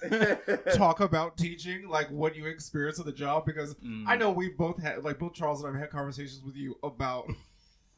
talk 0.75 1.01
about 1.01 1.37
teaching, 1.37 1.88
like 1.88 2.11
what 2.11 2.35
you 2.37 2.46
experience 2.46 2.98
on 2.98 3.07
the 3.07 3.12
job. 3.12 3.44
Because 3.46 3.75
Mm. 3.77 4.05
I 4.07 4.16
know 4.16 4.31
we 4.33 4.48
both 4.48 4.81
had, 4.83 5.05
like 5.05 5.18
both 5.18 5.35
Charles 5.35 5.62
and 5.62 5.68
I 5.68 5.72
have 5.72 5.81
had 5.83 5.90
conversations 5.90 6.42
with 6.44 6.57
you 6.57 6.79
about 6.83 7.29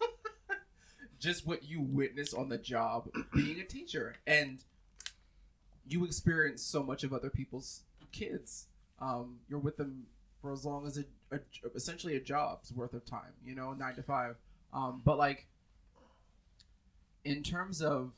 just 1.19 1.47
what 1.47 1.63
you 1.65 1.81
witness 1.81 2.35
on 2.35 2.49
the 2.49 2.59
job 2.59 3.09
being 3.35 3.61
a 3.61 3.65
teacher, 3.65 4.17
and 4.27 4.59
you 5.89 6.05
experience 6.05 6.63
so 6.63 6.83
much 6.83 7.05
of 7.05 7.13
other 7.13 7.31
people's 7.31 7.83
kids. 8.13 8.67
Um, 9.01 9.37
you're 9.49 9.59
with 9.59 9.77
them 9.77 10.05
for 10.45 10.53
as 10.53 10.67
long 10.67 10.87
as 10.87 10.99
a, 10.99 11.05
a 11.35 11.41
essentially 11.75 12.17
a 12.17 12.21
job's 12.21 12.71
worth 12.71 12.93
of 12.93 13.03
time, 13.07 13.33
you 13.43 13.55
know, 13.55 13.73
nine 13.73 13.95
to 13.95 14.03
five. 14.03 14.37
Um, 14.75 15.01
but 15.03 15.17
like 15.17 15.47
in 17.25 17.43
terms 17.43 17.81
of 17.81 18.13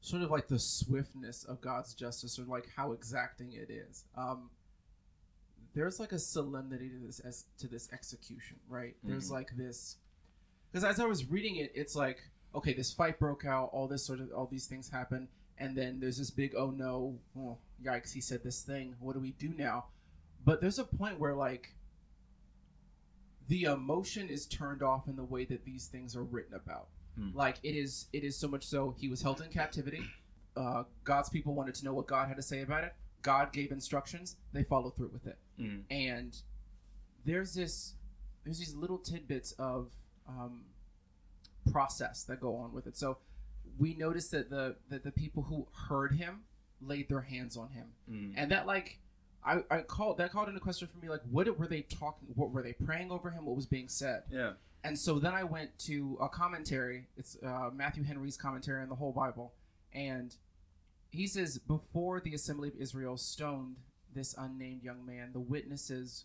sort 0.00 0.22
of 0.22 0.30
like 0.30 0.48
the 0.48 0.58
swiftness 0.58 1.44
of 1.44 1.60
God's 1.60 1.92
justice 1.92 2.38
or 2.38 2.44
like 2.44 2.68
how 2.74 2.92
exacting 2.92 3.52
it 3.52 3.70
is. 3.70 4.04
Um, 4.16 4.48
there's 5.74 6.00
like 6.00 6.12
a 6.12 6.18
solemnity 6.18 6.88
to 6.88 7.06
this 7.06 7.20
as 7.20 7.44
to 7.58 7.68
this 7.68 7.90
execution, 7.92 8.56
right? 8.66 8.96
There's 9.04 9.28
Mhm. 9.28 9.32
like 9.32 9.54
this 9.56 9.98
because 10.70 10.84
as 10.84 10.98
I 10.98 11.04
was 11.04 11.30
reading 11.30 11.56
it, 11.56 11.70
it's 11.74 11.94
like 11.94 12.30
okay, 12.54 12.72
this 12.72 12.92
fight 12.92 13.18
broke 13.18 13.44
out, 13.44 13.70
all 13.72 13.88
this 13.88 14.04
sort 14.04 14.20
of 14.20 14.32
all 14.32 14.46
these 14.46 14.66
things 14.66 14.88
happen, 14.88 15.28
and 15.58 15.76
then 15.76 16.00
there's 16.00 16.16
this 16.16 16.30
big 16.30 16.54
oh 16.56 16.70
no, 16.70 17.18
oh, 17.36 17.58
yikes, 17.84 18.14
he 18.14 18.20
said 18.22 18.42
this 18.42 18.62
thing. 18.62 18.96
What 19.00 19.12
do 19.12 19.20
we 19.20 19.32
do 19.32 19.50
now? 19.56 19.84
But 20.44 20.60
there's 20.60 20.78
a 20.78 20.84
point 20.84 21.18
where 21.18 21.34
like 21.34 21.74
the 23.48 23.64
emotion 23.64 24.28
is 24.28 24.46
turned 24.46 24.82
off 24.82 25.08
in 25.08 25.16
the 25.16 25.24
way 25.24 25.44
that 25.44 25.64
these 25.64 25.86
things 25.86 26.16
are 26.16 26.22
written 26.22 26.54
about. 26.54 26.88
Hmm. 27.16 27.30
Like 27.34 27.58
it 27.62 27.74
is, 27.76 28.06
it 28.12 28.24
is 28.24 28.36
so 28.36 28.48
much 28.48 28.64
so 28.64 28.94
he 28.98 29.08
was 29.08 29.22
held 29.22 29.40
in 29.40 29.48
captivity. 29.50 30.02
Uh, 30.56 30.84
God's 31.04 31.28
people 31.28 31.54
wanted 31.54 31.74
to 31.76 31.84
know 31.84 31.94
what 31.94 32.06
God 32.06 32.28
had 32.28 32.36
to 32.36 32.42
say 32.42 32.60
about 32.62 32.84
it. 32.84 32.94
God 33.22 33.52
gave 33.52 33.70
instructions. 33.70 34.36
They 34.52 34.64
followed 34.64 34.96
through 34.96 35.10
with 35.12 35.26
it. 35.26 35.38
Mm. 35.60 35.82
And 35.90 36.36
there's 37.24 37.54
this, 37.54 37.94
there's 38.44 38.58
these 38.58 38.74
little 38.74 38.98
tidbits 38.98 39.52
of 39.52 39.92
um, 40.28 40.64
process 41.70 42.24
that 42.24 42.40
go 42.40 42.56
on 42.56 42.72
with 42.72 42.86
it. 42.86 42.96
So 42.96 43.18
we 43.78 43.94
noticed 43.94 44.30
that 44.32 44.50
the 44.50 44.76
that 44.90 45.04
the 45.04 45.12
people 45.12 45.44
who 45.44 45.66
heard 45.88 46.12
him 46.12 46.42
laid 46.80 47.08
their 47.08 47.20
hands 47.22 47.56
on 47.56 47.70
him 47.70 47.86
Mm. 48.10 48.32
and 48.36 48.50
that 48.50 48.66
like 48.66 48.98
I, 49.44 49.64
I 49.70 49.80
called 49.80 50.18
that 50.18 50.30
called 50.32 50.48
into 50.48 50.60
question 50.60 50.88
for 50.88 50.98
me 51.04 51.08
like 51.10 51.22
what 51.30 51.58
were 51.58 51.66
they 51.66 51.82
talking 51.82 52.28
what 52.34 52.50
were 52.52 52.62
they 52.62 52.72
praying 52.74 53.10
over 53.10 53.30
him? 53.30 53.44
What 53.44 53.56
was 53.56 53.66
being 53.66 53.88
said? 53.88 54.22
Yeah. 54.30 54.52
and 54.84 54.98
so 54.98 55.18
then 55.18 55.34
i 55.34 55.42
went 55.44 55.78
to 55.80 56.16
a 56.20 56.28
commentary. 56.28 57.06
It's 57.16 57.36
uh, 57.44 57.70
matthew 57.74 58.04
henry's 58.04 58.36
commentary 58.36 58.82
on 58.82 58.88
the 58.88 58.94
whole 58.94 59.12
bible. 59.12 59.52
And 59.92 60.34
he 61.10 61.26
says 61.26 61.58
before 61.58 62.20
the 62.20 62.34
assembly 62.34 62.68
of 62.68 62.74
israel 62.78 63.16
stoned 63.16 63.76
this 64.14 64.34
unnamed 64.38 64.82
young 64.82 65.04
man 65.04 65.30
the 65.32 65.40
witnesses 65.40 66.24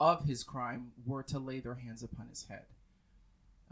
of 0.00 0.24
his 0.24 0.42
crime 0.42 0.92
were 1.06 1.22
to 1.22 1.38
lay 1.38 1.60
their 1.60 1.74
hands 1.74 2.02
upon 2.02 2.28
his 2.28 2.46
head. 2.48 2.64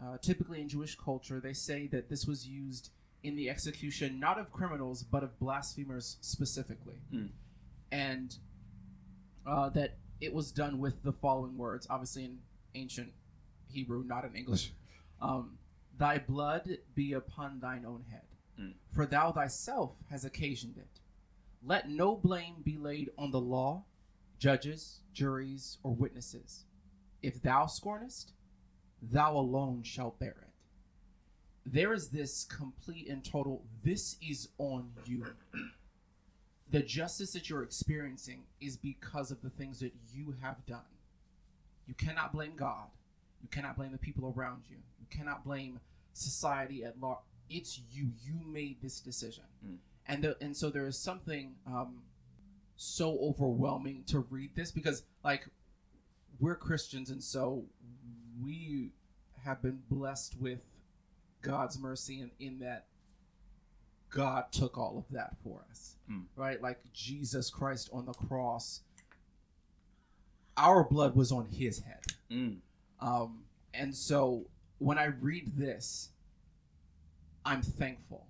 Uh, 0.01 0.17
typically 0.21 0.61
in 0.61 0.69
jewish 0.69 0.95
culture 0.95 1.39
they 1.39 1.53
say 1.53 1.87
that 1.87 2.09
this 2.09 2.25
was 2.25 2.47
used 2.47 2.89
in 3.23 3.35
the 3.35 3.49
execution 3.49 4.19
not 4.19 4.37
of 4.39 4.51
criminals 4.51 5.03
but 5.03 5.23
of 5.23 5.39
blasphemers 5.39 6.17
specifically. 6.21 7.01
Hmm. 7.11 7.25
and 7.91 8.37
uh, 9.45 9.69
that 9.69 9.97
it 10.19 10.33
was 10.33 10.51
done 10.51 10.79
with 10.79 11.03
the 11.03 11.11
following 11.11 11.57
words 11.57 11.87
obviously 11.89 12.25
in 12.25 12.37
ancient 12.75 13.11
hebrew 13.67 14.03
not 14.03 14.25
in 14.25 14.35
english. 14.35 14.73
Um, 15.21 15.59
thy 15.99 16.17
blood 16.17 16.79
be 16.95 17.13
upon 17.13 17.59
thine 17.59 17.85
own 17.85 18.05
head 18.09 18.23
Hmm. 18.57 18.71
for 18.89 19.05
thou 19.05 19.31
thyself 19.31 19.91
has 20.09 20.25
occasioned 20.25 20.77
it. 20.77 20.99
Let 21.63 21.89
no 21.89 22.15
blame 22.15 22.55
be 22.63 22.77
laid 22.77 23.11
on 23.17 23.29
the 23.31 23.39
law 23.39 23.85
judges 24.39 25.01
juries 25.13 25.77
or 25.83 25.93
witnesses. 25.93 26.65
If 27.21 27.41
thou 27.41 27.65
scornest 27.65 28.31
thou 29.01 29.35
alone 29.35 29.83
shalt 29.83 30.19
bear 30.19 30.35
it. 30.41 30.53
There 31.65 31.93
is 31.93 32.09
this 32.09 32.43
complete 32.43 33.07
and 33.07 33.23
total 33.23 33.63
this 33.83 34.17
is 34.21 34.49
on 34.57 34.91
you 35.05 35.25
the 36.71 36.81
justice 36.81 37.33
that 37.33 37.49
you're 37.49 37.63
experiencing 37.63 38.43
is 38.59 38.77
because 38.77 39.29
of 39.29 39.41
the 39.41 39.49
things 39.49 39.79
that 39.81 39.93
you 40.13 40.35
have 40.41 40.65
done. 40.65 40.79
You 41.85 41.93
cannot 41.93 42.31
blame 42.31 42.53
god. 42.55 42.87
You 43.41 43.49
cannot 43.49 43.75
blame 43.75 43.91
the 43.91 43.97
people 43.97 44.33
around 44.35 44.63
you. 44.69 44.77
You 44.99 45.05
cannot 45.09 45.43
blame 45.43 45.79
society 46.13 46.83
at 46.83 46.99
large. 47.01 47.19
It's 47.49 47.81
you. 47.91 48.11
You 48.23 48.39
made 48.45 48.81
this 48.81 48.99
decision. 48.99 49.43
Mm. 49.65 49.77
and 50.07 50.23
the, 50.23 50.37
and 50.41 50.55
so 50.55 50.69
there 50.69 50.87
is 50.87 50.97
something 50.97 51.55
um 51.67 52.03
so 52.77 53.19
overwhelming 53.21 54.03
to 54.07 54.19
read 54.19 54.55
this 54.55 54.71
because 54.71 55.03
like 55.23 55.47
we're 56.39 56.55
christians 56.55 57.11
and 57.11 57.23
so 57.23 57.65
we 58.43 58.91
have 59.43 59.61
been 59.61 59.81
blessed 59.89 60.35
with 60.39 60.65
god's 61.43 61.77
mercy 61.77 62.19
in, 62.19 62.31
in 62.39 62.57
that 62.57 62.87
god 64.11 64.51
took 64.51 64.77
all 64.77 64.97
of 64.97 65.05
that 65.15 65.35
for 65.43 65.63
us 65.71 65.95
Mm. 66.09 66.25
right 66.35 66.61
like 66.61 66.79
jesus 66.93 67.49
christ 67.49 67.89
on 67.93 68.05
the 68.05 68.13
cross 68.13 68.81
our 70.57 70.83
blood 70.83 71.15
was 71.15 71.31
on 71.31 71.45
his 71.47 71.79
head 71.79 71.99
Mm. 72.29 72.57
um, 72.99 73.43
and 73.73 73.93
so 73.95 74.45
when 74.77 74.97
I 74.97 75.05
read 75.05 75.57
this, 75.57 76.09
I'm 77.45 77.61
thankful 77.61 78.25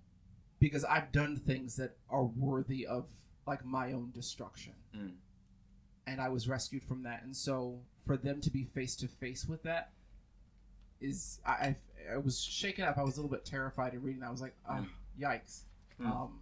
because 0.59 0.83
I've 0.83 1.11
done 1.11 1.37
things 1.37 1.75
that 1.77 1.95
are 2.09 2.23
worthy 2.25 2.85
of 2.87 3.05
like 3.47 3.63
my 3.63 3.93
own 3.93 4.11
destruction. 4.13 4.73
Mm. 4.95 5.13
And 6.07 6.19
I 6.19 6.29
was 6.29 6.47
rescued 6.49 6.83
from 6.83 7.03
that. 7.03 7.23
And 7.23 7.35
so 7.35 7.79
for 8.05 8.17
them 8.17 8.41
to 8.41 8.49
be 8.49 8.63
face 8.63 8.95
to 8.97 9.07
face 9.07 9.45
with 9.47 9.63
that 9.63 9.91
is 10.99 11.39
I, 11.45 11.51
I 11.51 11.75
I 12.15 12.17
was 12.17 12.41
shaken 12.41 12.83
up. 12.85 12.97
I 12.97 13.03
was 13.03 13.17
a 13.17 13.21
little 13.21 13.35
bit 13.35 13.45
terrified 13.45 13.93
in 13.93 14.01
reading. 14.01 14.21
that. 14.21 14.27
I 14.27 14.31
was 14.31 14.41
like, 14.41 14.55
oh, 14.69 14.85
yikes. 15.19 15.61
Mm. 16.01 16.07
Um, 16.11 16.39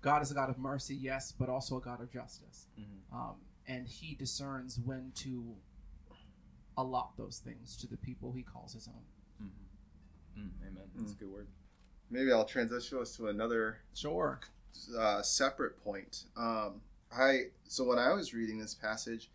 God 0.00 0.22
is 0.22 0.30
a 0.30 0.34
God 0.34 0.48
of 0.48 0.58
mercy, 0.58 0.94
yes, 0.94 1.32
but 1.32 1.48
also 1.50 1.76
a 1.76 1.80
God 1.80 2.00
of 2.00 2.10
justice 2.10 2.66
Mhm. 2.78 3.12
um, 3.12 3.36
and 3.66 3.86
he 3.86 4.14
discerns 4.14 4.78
when 4.80 5.12
to 5.16 5.56
allot 6.76 7.16
those 7.16 7.38
things 7.38 7.76
to 7.76 7.86
the 7.86 7.96
people 7.98 8.32
he 8.32 8.42
calls 8.42 8.72
his 8.72 8.88
own. 8.88 9.04
Mhm. 9.42 9.50
Mm. 10.38 10.66
Amen. 10.66 10.90
That's 10.94 11.12
a 11.12 11.14
good 11.16 11.28
word. 11.30 11.48
Maybe 12.08 12.32
I'll 12.32 12.44
transition 12.46 12.98
us 12.98 13.14
to 13.16 13.28
another 13.28 13.78
Sure. 13.94 14.40
uh, 14.96 15.20
separate 15.22 15.76
point. 15.84 16.26
Um, 16.36 16.80
I 17.12 17.50
so 17.64 17.84
when 17.84 17.98
I 17.98 18.12
was 18.12 18.32
reading 18.32 18.58
this 18.58 18.74
passage, 18.74 19.30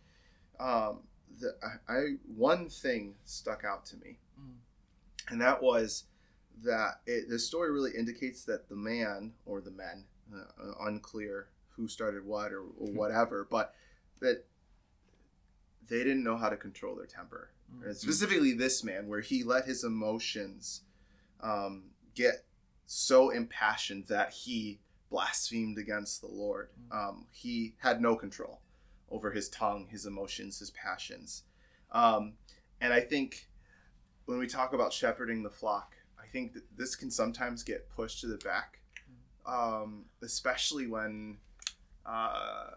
um, 0.58 1.06
the, 1.38 1.56
I, 1.62 1.92
I 1.92 2.12
one 2.26 2.68
thing 2.70 3.16
stuck 3.24 3.62
out 3.64 3.84
to 3.86 3.96
me, 3.98 4.18
Mm. 4.38 4.58
and 5.28 5.40
that 5.40 5.62
was 5.62 6.04
that 6.64 7.00
it, 7.06 7.28
the 7.28 7.38
story 7.38 7.70
really 7.70 7.92
indicates 7.96 8.44
that 8.44 8.68
the 8.68 8.76
man 8.76 9.32
or 9.44 9.60
the 9.60 9.70
men, 9.70 10.04
uh, 10.34 10.72
unclear 10.86 11.48
who 11.76 11.86
started 11.86 12.24
what 12.24 12.52
or, 12.52 12.60
or 12.78 12.88
whatever, 12.92 13.46
but 13.50 13.74
that 14.20 14.44
they 15.88 15.98
didn't 15.98 16.24
know 16.24 16.36
how 16.36 16.48
to 16.48 16.56
control 16.56 16.96
their 16.96 17.06
temper. 17.06 17.50
Mm. 17.74 17.86
And 17.86 17.96
specifically 17.96 18.52
this 18.52 18.82
man, 18.82 19.08
where 19.08 19.20
he 19.20 19.44
let 19.44 19.66
his 19.66 19.84
emotions 19.84 20.82
um, 21.40 21.84
get 22.14 22.44
so 22.86 23.30
impassioned 23.30 24.06
that 24.06 24.32
he 24.32 24.80
blasphemed 25.10 25.78
against 25.78 26.20
the 26.20 26.28
Lord. 26.28 26.70
Um, 26.90 27.26
he 27.30 27.74
had 27.78 28.00
no 28.00 28.16
control 28.16 28.60
over 29.10 29.30
his 29.30 29.48
tongue, 29.48 29.86
his 29.90 30.06
emotions, 30.06 30.58
his 30.58 30.70
passions. 30.70 31.44
Um, 31.92 32.34
and 32.80 32.92
I 32.92 33.00
think 33.00 33.48
when 34.24 34.38
we 34.38 34.46
talk 34.46 34.72
about 34.72 34.92
shepherding 34.92 35.42
the 35.42 35.50
flock, 35.50 35.95
I 36.26 36.32
think 36.32 36.54
that 36.54 36.64
this 36.76 36.96
can 36.96 37.10
sometimes 37.10 37.62
get 37.62 37.88
pushed 37.90 38.20
to 38.20 38.26
the 38.26 38.38
back, 38.38 38.80
um, 39.46 40.06
especially 40.22 40.86
when 40.86 41.38
uh, 42.04 42.70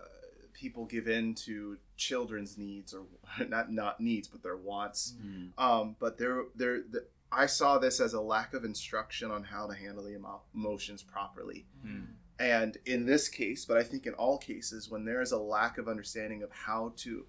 people 0.53 0.85
give 0.85 1.07
in 1.07 1.33
to 1.33 1.77
children's 1.97 2.57
needs 2.57 2.93
or 2.93 3.05
not 3.47 3.71
not 3.71 3.99
needs, 3.99 4.27
but 4.27 4.43
their 4.43 4.57
wants. 4.57 5.15
Mm. 5.21 5.51
Um, 5.57 5.95
but 5.99 6.17
there, 6.17 6.43
there, 6.55 6.81
the, 6.89 7.05
I 7.31 7.45
saw 7.45 7.77
this 7.77 7.99
as 7.99 8.13
a 8.13 8.21
lack 8.21 8.53
of 8.53 8.63
instruction 8.63 9.31
on 9.31 9.43
how 9.43 9.67
to 9.67 9.75
handle 9.75 10.03
the 10.03 10.15
emo- 10.15 10.41
emotions 10.53 11.03
properly. 11.03 11.65
Mm. 11.85 12.07
And 12.39 12.77
in 12.85 13.05
this 13.05 13.27
case, 13.27 13.65
but 13.65 13.77
I 13.77 13.83
think 13.83 14.05
in 14.05 14.13
all 14.13 14.37
cases, 14.37 14.89
when 14.89 15.05
there 15.05 15.21
is 15.21 15.31
a 15.31 15.39
lack 15.39 15.77
of 15.77 15.87
understanding 15.87 16.41
of 16.41 16.51
how 16.51 16.93
to 16.97 17.25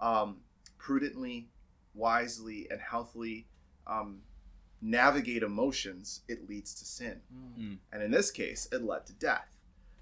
um, 0.00 0.38
prudently, 0.78 1.48
wisely, 1.94 2.66
and 2.70 2.80
healthily 2.80 3.46
um, 3.86 4.22
navigate 4.80 5.42
emotions, 5.42 6.22
it 6.28 6.48
leads 6.48 6.74
to 6.74 6.84
sin. 6.84 7.20
Mm. 7.58 7.78
And 7.92 8.02
in 8.02 8.10
this 8.10 8.30
case, 8.30 8.68
it 8.70 8.82
led 8.82 9.06
to 9.06 9.12
death. 9.12 9.58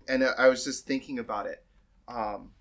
And 0.09 0.23
I- 0.25 0.33
I 0.33 0.49
was 0.49 0.65
just 0.65 0.87
thinking 0.87 1.19
about 1.19 1.47
it, 1.47 1.65
um, 2.09 2.53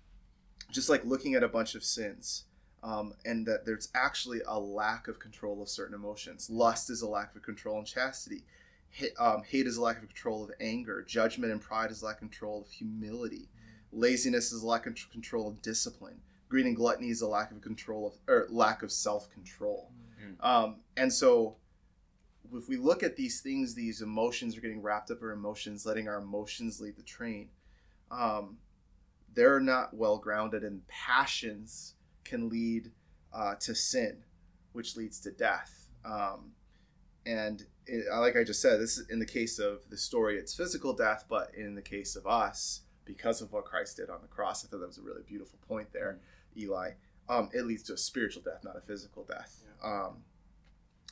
just 0.70 0.88
like 0.88 1.04
looking 1.04 1.34
at 1.34 1.42
a 1.42 1.48
bunch 1.48 1.74
of 1.74 1.84
sins, 1.84 2.44
um, 2.82 3.14
and 3.24 3.46
that 3.46 3.64
there's 3.64 3.88
actually 3.94 4.40
a 4.46 4.58
lack 4.58 5.08
of 5.08 5.18
control 5.18 5.62
of 5.62 5.68
certain 5.68 5.94
emotions. 5.94 6.48
Lust 6.50 6.90
is 6.90 7.02
a 7.02 7.08
lack 7.08 7.34
of 7.36 7.42
control 7.42 7.78
and 7.78 7.86
chastity. 7.86 8.44
Hate, 8.88 9.12
um, 9.18 9.42
hate 9.44 9.66
is 9.66 9.76
a 9.76 9.82
lack 9.82 9.96
of 9.98 10.08
control 10.08 10.44
of 10.44 10.50
anger. 10.58 11.02
Judgment 11.02 11.52
and 11.52 11.60
pride 11.60 11.90
is 11.90 12.02
a 12.02 12.06
lack 12.06 12.16
of 12.16 12.20
control 12.20 12.62
of 12.62 12.70
humility. 12.70 13.50
Laziness 13.92 14.52
is 14.52 14.62
a 14.62 14.66
lack 14.66 14.86
of 14.86 14.94
tr- 14.94 15.10
control 15.10 15.48
of 15.48 15.60
discipline. 15.62 16.22
Greed 16.48 16.66
and 16.66 16.76
gluttony 16.76 17.10
is 17.10 17.20
a 17.20 17.26
lack 17.28 17.50
of 17.50 17.60
control 17.60 18.06
of 18.06 18.18
or 18.28 18.46
lack 18.48 18.82
of 18.82 18.90
self 18.92 19.28
control. 19.30 19.92
Um, 20.40 20.80
and 20.96 21.12
so, 21.12 21.56
if 22.54 22.68
we 22.68 22.76
look 22.76 23.02
at 23.02 23.16
these 23.16 23.40
things, 23.40 23.74
these 23.74 24.02
emotions 24.02 24.56
are 24.56 24.60
getting 24.60 24.82
wrapped 24.82 25.10
up 25.10 25.18
in 25.20 25.26
our 25.26 25.32
emotions, 25.32 25.86
letting 25.86 26.08
our 26.08 26.18
emotions 26.18 26.80
lead 26.80 26.96
the 26.96 27.02
train. 27.02 27.48
Um, 28.10 28.58
they're 29.34 29.60
not 29.60 29.94
well 29.94 30.18
grounded, 30.18 30.64
and 30.64 30.86
passions 30.88 31.94
can 32.24 32.48
lead 32.48 32.90
uh, 33.32 33.54
to 33.56 33.74
sin, 33.74 34.24
which 34.72 34.96
leads 34.96 35.20
to 35.20 35.30
death. 35.30 35.88
Um, 36.04 36.52
and 37.24 37.64
it, 37.86 38.04
like 38.12 38.36
I 38.36 38.44
just 38.44 38.62
said, 38.62 38.80
this 38.80 38.98
is 38.98 39.08
in 39.10 39.18
the 39.18 39.26
case 39.26 39.58
of 39.58 39.88
the 39.90 39.96
story, 39.96 40.38
it's 40.38 40.54
physical 40.54 40.92
death, 40.92 41.24
but 41.28 41.50
in 41.56 41.74
the 41.74 41.82
case 41.82 42.16
of 42.16 42.26
us, 42.26 42.82
because 43.04 43.40
of 43.40 43.52
what 43.52 43.64
Christ 43.64 43.96
did 43.96 44.10
on 44.10 44.20
the 44.22 44.28
cross, 44.28 44.64
I 44.64 44.68
thought 44.68 44.80
that 44.80 44.86
was 44.86 44.98
a 44.98 45.02
really 45.02 45.22
beautiful 45.26 45.58
point 45.68 45.88
there, 45.92 46.18
Eli. 46.56 46.92
Um, 47.28 47.50
it 47.52 47.66
leads 47.66 47.82
to 47.84 47.94
a 47.94 47.98
spiritual 47.98 48.42
death, 48.42 48.62
not 48.64 48.76
a 48.76 48.80
physical 48.80 49.24
death. 49.24 49.64
Um, 49.84 50.24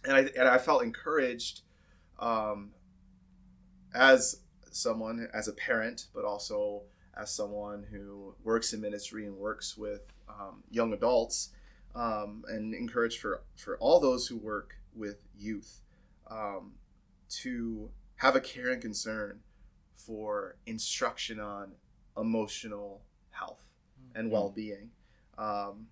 and 0.05 0.17
I 0.17 0.21
and 0.39 0.49
I 0.49 0.59
felt 0.59 0.83
encouraged 0.83 1.63
um, 2.19 2.71
as 3.95 4.41
someone, 4.71 5.29
as 5.33 5.49
a 5.49 5.53
parent, 5.53 6.09
but 6.15 6.25
also 6.25 6.83
as 7.17 7.35
someone 7.35 7.87
who 7.91 8.35
works 8.43 8.73
in 8.73 8.81
ministry 8.81 9.25
and 9.27 9.37
works 9.37 9.77
with 9.77 10.13
um, 10.29 10.65
young 10.71 10.93
adults, 10.93 11.51
um, 11.95 12.45
and 12.49 12.75
encouraged 12.75 13.21
for 13.21 13.43
for 13.57 13.77
all 13.79 14.01
those 14.01 14.27
who 14.27 14.37
work 14.37 14.77
with 14.95 15.25
youth 15.37 15.81
um, 16.31 16.73
to 17.29 17.91
have 18.17 18.37
a 18.37 18.41
care 18.41 18.71
and 18.71 18.83
concern 18.83 19.41
for 19.95 20.57
instruction 20.67 21.41
on 21.41 21.73
emotional 22.17 23.03
health 23.31 23.65
and 24.15 24.31
well-being 24.31 24.91
um, 25.39 25.87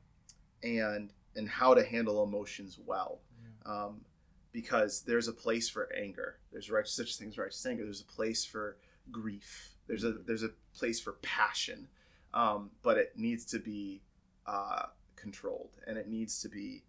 and 0.62 1.12
and 1.34 1.48
how 1.48 1.74
to 1.74 1.84
handle 1.84 2.22
emotions 2.22 2.78
well 2.84 3.20
um, 3.66 4.00
because 4.52 5.02
there's 5.02 5.28
a 5.28 5.32
place 5.32 5.68
for 5.68 5.88
anger. 5.94 6.36
There's 6.52 6.70
right 6.70 6.86
such 6.86 7.16
things 7.16 7.34
as 7.34 7.38
righteous 7.38 7.66
anger. 7.66 7.84
There's 7.84 8.02
a 8.02 8.12
place 8.12 8.44
for 8.44 8.76
grief. 9.10 9.74
There's 9.86 10.04
a 10.04 10.12
there's 10.12 10.42
a 10.42 10.50
place 10.74 11.00
for 11.00 11.12
passion. 11.22 11.88
Um, 12.34 12.70
but 12.82 12.96
it 12.96 13.12
needs 13.16 13.44
to 13.46 13.58
be 13.58 14.02
uh, 14.46 14.86
controlled 15.16 15.70
and 15.86 15.98
it 15.98 16.08
needs 16.08 16.40
to 16.42 16.48
be 16.48 16.82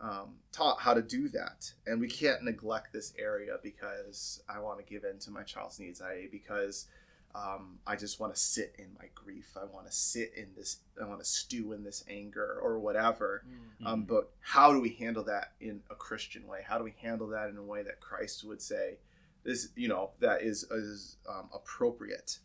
um, 0.00 0.36
taught 0.52 0.80
how 0.80 0.94
to 0.94 1.02
do 1.02 1.28
that. 1.28 1.72
And 1.86 2.00
we 2.00 2.08
can't 2.08 2.42
neglect 2.42 2.92
this 2.92 3.12
area 3.18 3.56
because 3.62 4.42
i 4.48 4.58
want 4.58 4.78
to 4.78 4.84
give 4.84 5.04
in 5.04 5.18
to 5.18 5.30
my 5.30 5.42
child's 5.42 5.80
needs 5.80 6.00
i 6.00 6.28
because 6.30 6.86
um, 7.34 7.78
I 7.86 7.94
just 7.96 8.18
want 8.20 8.34
to 8.34 8.40
sit 8.40 8.74
in 8.78 8.86
my 8.98 9.06
grief. 9.14 9.56
I 9.60 9.64
want 9.64 9.86
to 9.86 9.92
sit 9.92 10.32
in 10.36 10.48
this. 10.56 10.78
I 11.00 11.06
want 11.06 11.20
to 11.20 11.24
stew 11.26 11.72
in 11.72 11.84
this 11.84 12.02
anger 12.08 12.58
or 12.62 12.78
whatever. 12.78 13.44
Um, 13.84 14.02
but 14.04 14.30
how 14.40 14.72
do 14.72 14.80
we 14.80 14.90
handle 14.90 15.22
that 15.24 15.52
in 15.60 15.82
a 15.90 15.94
Christian 15.94 16.46
way? 16.46 16.62
How 16.66 16.78
do 16.78 16.84
we 16.84 16.94
handle 17.00 17.28
that 17.28 17.48
in 17.50 17.56
a 17.56 17.62
way 17.62 17.82
that 17.82 18.00
Christ 18.00 18.44
would 18.44 18.60
say, 18.62 18.98
"This, 19.44 19.68
you 19.76 19.88
know, 19.88 20.10
that 20.20 20.42
is 20.42 20.64
is 20.64 21.16
um, 21.28 21.48
appropriate"? 21.54 22.38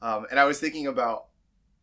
Um, 0.00 0.26
and 0.30 0.38
I 0.40 0.44
was 0.44 0.60
thinking 0.60 0.86
about 0.86 1.26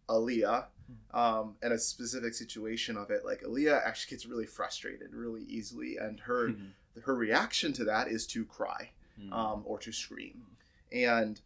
Aaliyah 0.10 0.66
um, 1.14 1.56
and 1.62 1.74
a 1.74 1.78
specific 1.78 2.34
situation 2.34 2.96
of 2.98 3.10
it. 3.12 3.26
Like 3.26 3.42
Aaliyah 3.42 3.86
actually 3.86 4.12
gets 4.16 4.26
really 4.26 4.46
frustrated 4.46 5.14
really 5.14 5.44
easily, 5.44 5.98
and 5.98 6.20
her 6.22 6.50
Mhm. 6.50 6.72
her 7.04 7.14
reaction 7.16 7.74
to 7.74 7.84
that 7.84 8.08
is 8.08 8.26
to 8.28 8.46
cry 8.46 8.92
Mm. 9.20 9.32
um, 9.34 9.64
or 9.66 9.78
to 9.80 9.92
scream. 9.92 10.46
And 10.92 11.42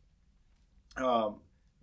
um, 0.99 1.35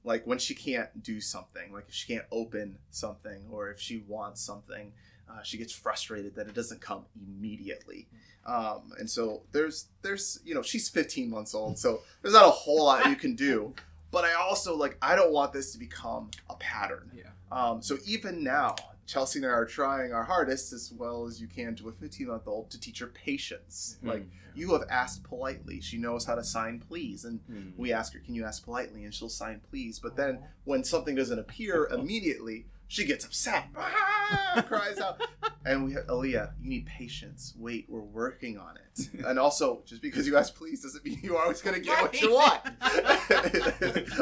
like 0.05 0.27
when 0.27 0.39
she 0.39 0.55
can't 0.55 1.03
do 1.03 1.21
something, 1.21 1.73
like 1.73 1.87
if 1.89 1.95
she 1.95 2.13
can't 2.13 2.27
open 2.31 2.79
something 2.91 3.47
or 3.51 3.71
if 3.71 3.81
she 3.81 4.05
wants 4.09 4.41
something, 4.43 4.93
Uh, 5.29 5.43
she 5.43 5.59
gets 5.59 5.73
frustrated 5.73 6.37
that 6.37 6.47
it 6.47 6.55
doesn't 6.55 6.81
come 6.81 7.05
immediately, 7.17 8.07
um, 8.47 8.93
and 8.99 9.11
so 9.11 9.43
there's 9.51 9.89
there's 10.03 10.39
you 10.45 10.55
know 10.55 10.63
she's 10.63 10.89
15 10.89 11.29
months 11.29 11.53
old, 11.53 11.77
so 11.79 12.03
there's 12.23 12.35
not 12.35 12.47
a 12.47 12.51
whole 12.51 12.85
lot 12.85 13.07
you 13.07 13.17
can 13.17 13.35
do. 13.35 13.75
But 14.13 14.25
I 14.25 14.35
also 14.35 14.77
like 14.77 14.97
I 15.03 15.17
don't 15.17 15.33
want 15.33 15.53
this 15.53 15.73
to 15.73 15.79
become 15.79 16.31
a 16.49 16.55
pattern. 16.55 17.11
Yeah. 17.13 17.33
Um, 17.51 17.83
so 17.83 17.99
even 18.07 18.45
now, 18.45 18.77
Chelsea 19.07 19.39
and 19.39 19.47
I 19.47 19.51
are 19.51 19.65
trying 19.65 20.13
our 20.13 20.25
hardest 20.25 20.73
as 20.73 20.93
well 20.93 21.27
as 21.27 21.41
you 21.41 21.47
can 21.47 21.75
to 21.77 21.89
a 21.89 21.93
15 21.93 22.27
month 22.29 22.47
old 22.47 22.71
to 22.71 22.81
teach 22.81 22.99
her 22.99 23.07
patience. 23.07 23.99
Mm. 24.05 24.09
Like 24.09 24.27
you 24.55 24.73
have 24.73 24.83
asked 24.91 25.23
politely. 25.23 25.81
She 25.81 25.97
knows 25.99 26.25
how 26.25 26.35
to 26.35 26.43
sign 26.45 26.81
please. 26.89 27.25
And 27.25 27.41
Mm. 27.51 27.73
we 27.77 27.93
ask 27.93 28.13
her, 28.15 28.19
Can 28.21 28.35
you 28.35 28.45
ask 28.45 28.65
politely? 28.65 29.05
And 29.05 29.15
she'll 29.15 29.29
sign 29.29 29.61
please. 29.71 29.99
But 29.99 30.17
then 30.17 30.41
when 30.65 30.83
something 30.85 31.15
doesn't 31.15 31.39
appear 31.39 31.87
immediately, 31.93 32.67
she 32.89 33.05
gets 33.05 33.25
upset, 33.25 33.67
ah, 33.77 34.65
cries 34.69 34.99
out. 34.99 35.21
And 35.65 35.85
we 35.85 35.93
have, 35.95 36.07
Aaliyah, 36.07 36.53
you 36.61 36.69
need 36.71 36.87
patience. 36.87 37.53
Wait, 37.59 37.87
we're 37.89 38.01
working 38.01 38.59
on 38.59 38.77
it. 38.77 39.09
And 39.27 39.39
also, 39.39 39.83
just 39.85 40.01
because 40.03 40.27
you 40.27 40.37
ask 40.37 40.55
please 40.55 40.83
doesn't 40.83 41.05
mean 41.05 41.19
you 41.23 41.37
are 41.37 41.43
always 41.43 41.61
going 41.63 41.75
to 41.75 41.81
get 41.81 42.01
what 42.01 42.21
you 42.21 42.33
want. 42.33 42.63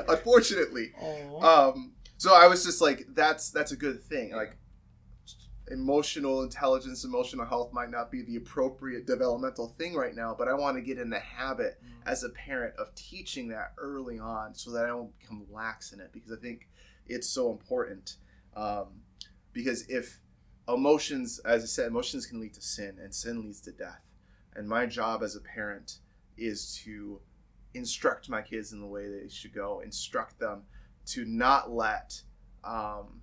Unfortunately. 0.08 0.92
Um, 1.42 1.92
so 2.16 2.34
I 2.34 2.46
was 2.46 2.64
just 2.64 2.80
like, 2.80 3.06
that's 3.14 3.50
that's 3.50 3.72
a 3.72 3.76
good 3.76 4.02
thing. 4.02 4.32
Like 4.34 4.56
emotional 5.70 6.42
intelligence, 6.42 7.04
emotional 7.04 7.46
health 7.46 7.72
might 7.72 7.90
not 7.90 8.10
be 8.10 8.22
the 8.22 8.36
appropriate 8.36 9.06
developmental 9.06 9.68
thing 9.68 9.94
right 9.94 10.14
now, 10.14 10.34
but 10.36 10.48
I 10.48 10.54
want 10.54 10.76
to 10.76 10.82
get 10.82 10.98
in 10.98 11.08
the 11.08 11.20
habit 11.20 11.80
as 12.06 12.22
a 12.22 12.28
parent 12.30 12.74
of 12.76 12.94
teaching 12.94 13.48
that 13.48 13.72
early 13.78 14.18
on 14.18 14.54
so 14.54 14.70
that 14.72 14.84
I 14.84 14.88
don't 14.88 15.18
become 15.18 15.46
lax 15.50 15.92
in 15.92 16.00
it 16.00 16.10
because 16.12 16.32
I 16.32 16.36
think 16.36 16.68
it's 17.06 17.28
so 17.28 17.50
important. 17.50 18.16
Um, 18.54 18.88
because 19.52 19.86
if 19.88 20.20
emotions, 20.68 21.38
as 21.40 21.62
I 21.62 21.66
said, 21.66 21.86
emotions 21.86 22.26
can 22.26 22.40
lead 22.40 22.54
to 22.54 22.62
sin 22.62 22.98
and 23.02 23.14
sin 23.14 23.42
leads 23.42 23.60
to 23.62 23.72
death. 23.72 24.02
And 24.54 24.68
my 24.68 24.86
job 24.86 25.22
as 25.22 25.34
a 25.34 25.40
parent 25.40 25.98
is 26.36 26.80
to 26.84 27.20
instruct 27.72 28.28
my 28.28 28.42
kids 28.42 28.72
in 28.72 28.80
the 28.80 28.86
way 28.86 29.08
they 29.08 29.28
should 29.28 29.54
go, 29.54 29.80
instruct 29.80 30.38
them 30.38 30.62
to 31.06 31.24
not 31.24 31.70
let 31.70 32.22
um, 32.62 33.20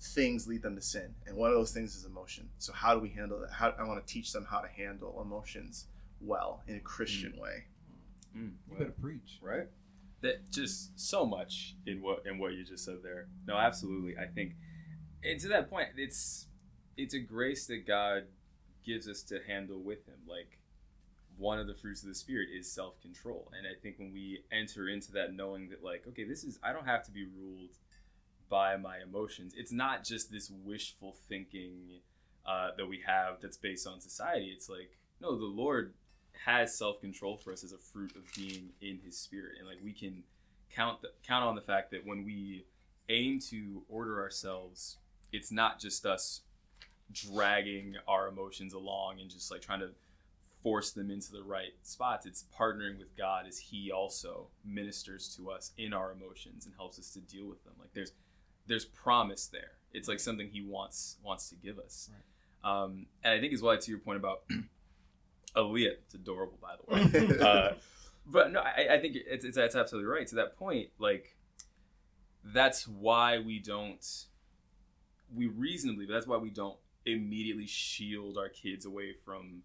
things 0.00 0.46
lead 0.46 0.62
them 0.62 0.76
to 0.76 0.82
sin. 0.82 1.14
And 1.26 1.36
one 1.36 1.50
of 1.50 1.56
those 1.56 1.72
things 1.72 1.94
is 1.94 2.04
emotion. 2.04 2.48
So 2.58 2.72
how 2.72 2.94
do 2.94 3.00
we 3.00 3.10
handle 3.10 3.40
that? 3.40 3.52
How, 3.52 3.74
I 3.78 3.84
want 3.84 4.04
to 4.04 4.12
teach 4.12 4.32
them 4.32 4.46
how 4.48 4.60
to 4.60 4.68
handle 4.68 5.20
emotions 5.20 5.86
well 6.20 6.62
in 6.66 6.76
a 6.76 6.80
Christian 6.80 7.34
way. 7.38 7.64
Mm. 8.36 8.52
You 8.70 8.78
better 8.78 8.94
preach. 9.00 9.38
right 9.42 9.66
that 10.22 10.50
just 10.50 10.98
so 10.98 11.24
much 11.24 11.76
in 11.86 12.02
what 12.02 12.22
in 12.26 12.38
what 12.38 12.52
you 12.52 12.64
just 12.64 12.84
said 12.84 12.98
there 13.02 13.28
no 13.46 13.56
absolutely 13.56 14.16
i 14.18 14.26
think 14.26 14.52
and 15.24 15.40
to 15.40 15.48
that 15.48 15.70
point 15.70 15.88
it's 15.96 16.46
it's 16.96 17.14
a 17.14 17.18
grace 17.18 17.66
that 17.66 17.86
god 17.86 18.24
gives 18.84 19.08
us 19.08 19.22
to 19.22 19.38
handle 19.46 19.80
with 19.80 20.06
him 20.06 20.16
like 20.28 20.58
one 21.38 21.58
of 21.58 21.66
the 21.66 21.74
fruits 21.74 22.02
of 22.02 22.08
the 22.08 22.14
spirit 22.14 22.48
is 22.54 22.70
self-control 22.70 23.50
and 23.56 23.66
i 23.66 23.72
think 23.82 23.98
when 23.98 24.12
we 24.12 24.42
enter 24.52 24.88
into 24.88 25.12
that 25.12 25.32
knowing 25.34 25.68
that 25.70 25.82
like 25.82 26.04
okay 26.06 26.24
this 26.24 26.44
is 26.44 26.58
i 26.62 26.72
don't 26.72 26.86
have 26.86 27.04
to 27.04 27.10
be 27.10 27.24
ruled 27.24 27.70
by 28.50 28.76
my 28.76 28.98
emotions 28.98 29.54
it's 29.56 29.72
not 29.72 30.04
just 30.04 30.30
this 30.30 30.50
wishful 30.64 31.16
thinking 31.28 32.00
uh, 32.46 32.70
that 32.76 32.86
we 32.86 33.00
have 33.06 33.40
that's 33.40 33.56
based 33.56 33.86
on 33.86 34.00
society 34.00 34.52
it's 34.54 34.68
like 34.68 34.98
no 35.20 35.38
the 35.38 35.44
lord 35.44 35.94
has 36.46 36.74
self 36.74 37.00
control 37.00 37.36
for 37.36 37.52
us 37.52 37.64
as 37.64 37.72
a 37.72 37.78
fruit 37.78 38.14
of 38.16 38.22
being 38.34 38.70
in 38.80 38.98
His 39.04 39.16
Spirit, 39.16 39.52
and 39.58 39.68
like 39.68 39.78
we 39.82 39.92
can 39.92 40.22
count 40.74 41.02
the, 41.02 41.10
count 41.26 41.44
on 41.44 41.54
the 41.54 41.60
fact 41.60 41.90
that 41.90 42.06
when 42.06 42.24
we 42.24 42.64
aim 43.08 43.40
to 43.50 43.82
order 43.88 44.20
ourselves, 44.20 44.96
it's 45.32 45.52
not 45.52 45.80
just 45.80 46.06
us 46.06 46.42
dragging 47.12 47.96
our 48.06 48.28
emotions 48.28 48.72
along 48.72 49.20
and 49.20 49.28
just 49.28 49.50
like 49.50 49.60
trying 49.60 49.80
to 49.80 49.90
force 50.62 50.92
them 50.92 51.10
into 51.10 51.32
the 51.32 51.42
right 51.42 51.72
spots. 51.82 52.26
It's 52.26 52.44
partnering 52.58 52.98
with 52.98 53.16
God 53.16 53.46
as 53.46 53.58
He 53.58 53.90
also 53.90 54.48
ministers 54.64 55.34
to 55.36 55.50
us 55.50 55.72
in 55.76 55.92
our 55.92 56.12
emotions 56.12 56.66
and 56.66 56.74
helps 56.76 56.98
us 56.98 57.10
to 57.12 57.20
deal 57.20 57.46
with 57.46 57.62
them. 57.64 57.74
Like 57.78 57.92
there's 57.92 58.12
there's 58.70 58.84
promise 58.84 59.46
there. 59.46 59.72
It's 59.92 60.08
like 60.08 60.20
something 60.20 60.48
He 60.50 60.62
wants 60.62 61.16
wants 61.22 61.50
to 61.50 61.56
give 61.56 61.78
us. 61.78 62.08
Um, 62.62 63.06
and 63.24 63.34
I 63.34 63.40
think 63.40 63.52
as 63.52 63.60
well 63.60 63.76
to 63.76 63.90
your 63.90 64.00
point 64.00 64.18
about 64.18 64.42
Aaliyah, 65.56 65.94
it's 66.04 66.14
adorable 66.14 66.58
by 66.62 66.76
the 66.76 67.28
way. 67.28 67.38
uh, 67.40 67.72
but 68.26 68.52
no, 68.52 68.60
I, 68.60 68.86
I 68.92 68.98
think 69.00 69.16
it's, 69.16 69.44
it's 69.44 69.56
that's 69.56 69.74
absolutely 69.74 70.08
right. 70.08 70.26
To 70.28 70.36
that 70.36 70.56
point, 70.56 70.88
like 70.98 71.36
that's 72.44 72.86
why 72.86 73.38
we 73.40 73.58
don't 73.58 74.06
we 75.34 75.46
reasonably, 75.46 76.06
but 76.06 76.14
that's 76.14 76.26
why 76.26 76.36
we 76.36 76.50
don't 76.50 76.76
immediately 77.06 77.66
shield 77.66 78.38
our 78.38 78.48
kids 78.48 78.86
away 78.86 79.14
from 79.24 79.62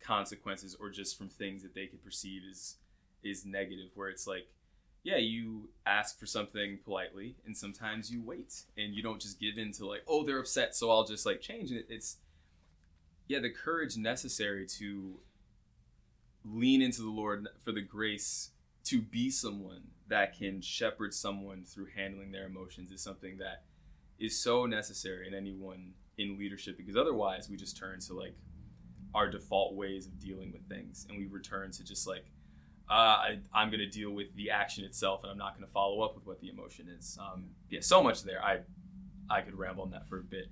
consequences 0.00 0.76
or 0.78 0.88
just 0.88 1.18
from 1.18 1.28
things 1.28 1.62
that 1.62 1.74
they 1.74 1.86
could 1.86 2.02
perceive 2.02 2.42
as 2.50 2.76
is 3.22 3.44
negative. 3.44 3.90
Where 3.94 4.08
it's 4.08 4.26
like, 4.26 4.48
yeah, 5.06 5.18
you 5.18 5.68
ask 5.86 6.18
for 6.18 6.26
something 6.26 6.80
politely, 6.84 7.36
and 7.46 7.56
sometimes 7.56 8.10
you 8.10 8.20
wait, 8.20 8.64
and 8.76 8.92
you 8.92 9.04
don't 9.04 9.22
just 9.22 9.38
give 9.38 9.56
in 9.56 9.70
to 9.74 9.86
like, 9.86 10.02
oh, 10.08 10.24
they're 10.24 10.40
upset, 10.40 10.74
so 10.74 10.90
I'll 10.90 11.04
just 11.04 11.24
like 11.24 11.40
change 11.40 11.70
it. 11.70 11.86
It's 11.88 12.16
yeah, 13.28 13.38
the 13.38 13.50
courage 13.50 13.96
necessary 13.96 14.66
to 14.78 15.20
lean 16.44 16.82
into 16.82 17.02
the 17.02 17.10
Lord 17.10 17.46
for 17.64 17.70
the 17.70 17.82
grace 17.82 18.50
to 18.86 19.00
be 19.00 19.30
someone 19.30 19.82
that 20.08 20.36
can 20.36 20.60
shepherd 20.60 21.14
someone 21.14 21.62
through 21.64 21.86
handling 21.94 22.32
their 22.32 22.46
emotions 22.46 22.90
is 22.90 23.00
something 23.00 23.38
that 23.38 23.62
is 24.18 24.36
so 24.36 24.66
necessary 24.66 25.28
in 25.28 25.34
anyone 25.34 25.92
in 26.18 26.36
leadership 26.36 26.76
because 26.76 26.96
otherwise 26.96 27.48
we 27.48 27.56
just 27.56 27.76
turn 27.76 28.00
to 28.00 28.14
like 28.14 28.34
our 29.14 29.30
default 29.30 29.74
ways 29.74 30.06
of 30.06 30.18
dealing 30.18 30.50
with 30.52 30.68
things 30.68 31.06
and 31.08 31.18
we 31.18 31.26
return 31.26 31.70
to 31.70 31.84
just 31.84 32.08
like 32.08 32.26
uh, 32.88 32.92
I, 32.92 33.38
I'm 33.52 33.68
going 33.68 33.80
to 33.80 33.88
deal 33.88 34.12
with 34.12 34.34
the 34.36 34.50
action 34.50 34.84
itself 34.84 35.22
and 35.24 35.32
I'm 35.32 35.38
not 35.38 35.56
going 35.56 35.66
to 35.66 35.72
follow 35.72 36.02
up 36.02 36.14
with 36.14 36.26
what 36.26 36.40
the 36.40 36.48
emotion 36.48 36.88
is. 36.88 37.18
Um, 37.20 37.46
yeah, 37.68 37.80
so 37.80 38.02
much 38.02 38.22
there. 38.22 38.42
I 38.42 38.60
I 39.28 39.40
could 39.40 39.58
ramble 39.58 39.82
on 39.82 39.90
that 39.90 40.08
for 40.08 40.20
a 40.20 40.22
bit. 40.22 40.46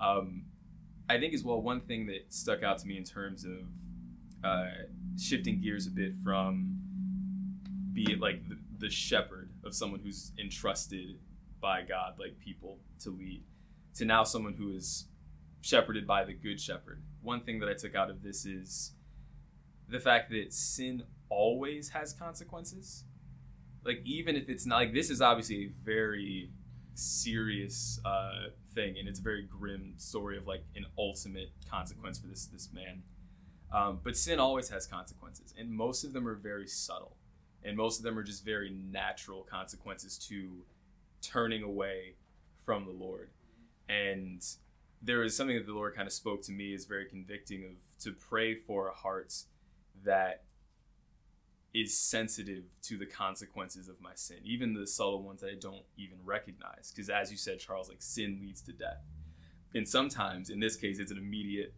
Um, 0.00 0.46
I 1.08 1.18
think 1.18 1.34
as 1.34 1.44
well 1.44 1.60
one 1.62 1.80
thing 1.80 2.06
that 2.06 2.32
stuck 2.32 2.62
out 2.62 2.78
to 2.78 2.86
me 2.86 2.96
in 2.96 3.04
terms 3.04 3.44
of 3.44 3.68
uh, 4.42 4.70
shifting 5.18 5.60
gears 5.60 5.86
a 5.86 5.90
bit 5.90 6.14
from 6.16 6.78
be 7.92 8.12
it 8.12 8.20
like 8.20 8.48
the, 8.48 8.58
the 8.78 8.90
shepherd 8.90 9.50
of 9.64 9.74
someone 9.74 10.00
who's 10.00 10.32
entrusted 10.38 11.18
by 11.60 11.82
God, 11.82 12.14
like 12.18 12.38
people 12.38 12.78
to 13.00 13.10
lead, 13.10 13.42
to 13.94 14.04
now 14.04 14.24
someone 14.24 14.54
who 14.54 14.74
is 14.74 15.06
shepherded 15.60 16.06
by 16.06 16.24
the 16.24 16.32
good 16.32 16.60
shepherd. 16.60 17.02
One 17.22 17.40
thing 17.40 17.58
that 17.60 17.68
I 17.68 17.74
took 17.74 17.94
out 17.94 18.10
of 18.10 18.22
this 18.22 18.44
is 18.44 18.92
the 19.88 20.00
fact 20.00 20.30
that 20.30 20.52
sin 20.52 21.04
always 21.28 21.90
has 21.90 22.12
consequences. 22.12 23.04
Like 23.84 24.02
even 24.04 24.36
if 24.36 24.48
it's 24.48 24.66
not 24.66 24.76
like 24.76 24.92
this 24.92 25.10
is 25.10 25.20
obviously 25.20 25.64
a 25.64 25.70
very 25.84 26.50
serious 26.94 28.00
uh, 28.04 28.48
thing, 28.74 28.96
and 28.98 29.08
it's 29.08 29.20
a 29.20 29.22
very 29.22 29.42
grim 29.42 29.94
story 29.96 30.36
of 30.36 30.46
like 30.46 30.64
an 30.76 30.86
ultimate 30.98 31.50
consequence 31.70 32.18
for 32.18 32.26
this 32.26 32.46
this 32.46 32.68
man. 32.72 33.02
Um, 33.72 34.00
but 34.02 34.16
sin 34.16 34.38
always 34.38 34.68
has 34.70 34.86
consequences, 34.86 35.54
and 35.58 35.70
most 35.70 36.04
of 36.04 36.12
them 36.12 36.26
are 36.26 36.34
very 36.34 36.66
subtle, 36.66 37.16
and 37.62 37.76
most 37.76 37.98
of 37.98 38.04
them 38.04 38.18
are 38.18 38.22
just 38.22 38.44
very 38.44 38.70
natural 38.70 39.42
consequences 39.42 40.18
to 40.28 40.64
turning 41.22 41.62
away 41.62 42.14
from 42.64 42.84
the 42.84 42.92
Lord. 42.92 43.30
And 43.88 44.44
there 45.00 45.22
is 45.22 45.36
something 45.36 45.56
that 45.56 45.66
the 45.66 45.72
Lord 45.72 45.94
kind 45.94 46.06
of 46.06 46.12
spoke 46.12 46.42
to 46.42 46.52
me 46.52 46.74
is 46.74 46.84
very 46.84 47.06
convicting 47.06 47.64
of 47.64 48.02
to 48.02 48.12
pray 48.12 48.54
for 48.54 48.88
a 48.88 48.92
heart 48.92 49.34
that 50.04 50.44
is 51.74 51.98
sensitive 51.98 52.64
to 52.82 52.96
the 52.96 53.06
consequences 53.06 53.88
of 53.88 54.00
my 54.00 54.12
sin, 54.14 54.38
even 54.42 54.74
the 54.74 54.86
subtle 54.86 55.22
ones 55.22 55.40
that 55.42 55.50
I 55.50 55.54
don't 55.60 55.84
even 55.96 56.18
recognize. 56.24 56.90
Because 56.94 57.10
as 57.10 57.30
you 57.30 57.36
said, 57.36 57.58
Charles, 57.58 57.88
like 57.88 58.00
sin 58.00 58.38
leads 58.40 58.62
to 58.62 58.72
death. 58.72 59.02
And 59.74 59.86
sometimes, 59.86 60.48
in 60.48 60.60
this 60.60 60.76
case, 60.76 60.98
it's 60.98 61.12
an 61.12 61.18
immediate 61.18 61.74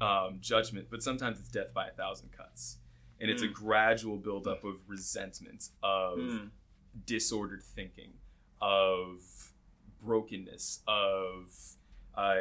um, 0.00 0.38
judgment, 0.40 0.86
but 0.90 1.02
sometimes 1.02 1.40
it's 1.40 1.48
death 1.48 1.74
by 1.74 1.88
a 1.88 1.90
thousand 1.90 2.30
cuts. 2.30 2.78
And 3.20 3.30
it's 3.30 3.42
a 3.42 3.48
gradual 3.48 4.16
buildup 4.16 4.64
of 4.64 4.88
resentment, 4.88 5.68
of 5.82 6.18
Mm. 6.18 6.50
disordered 7.06 7.62
thinking, 7.62 8.14
of 8.60 9.52
brokenness, 10.00 10.80
of 10.88 11.52
uh, 12.14 12.36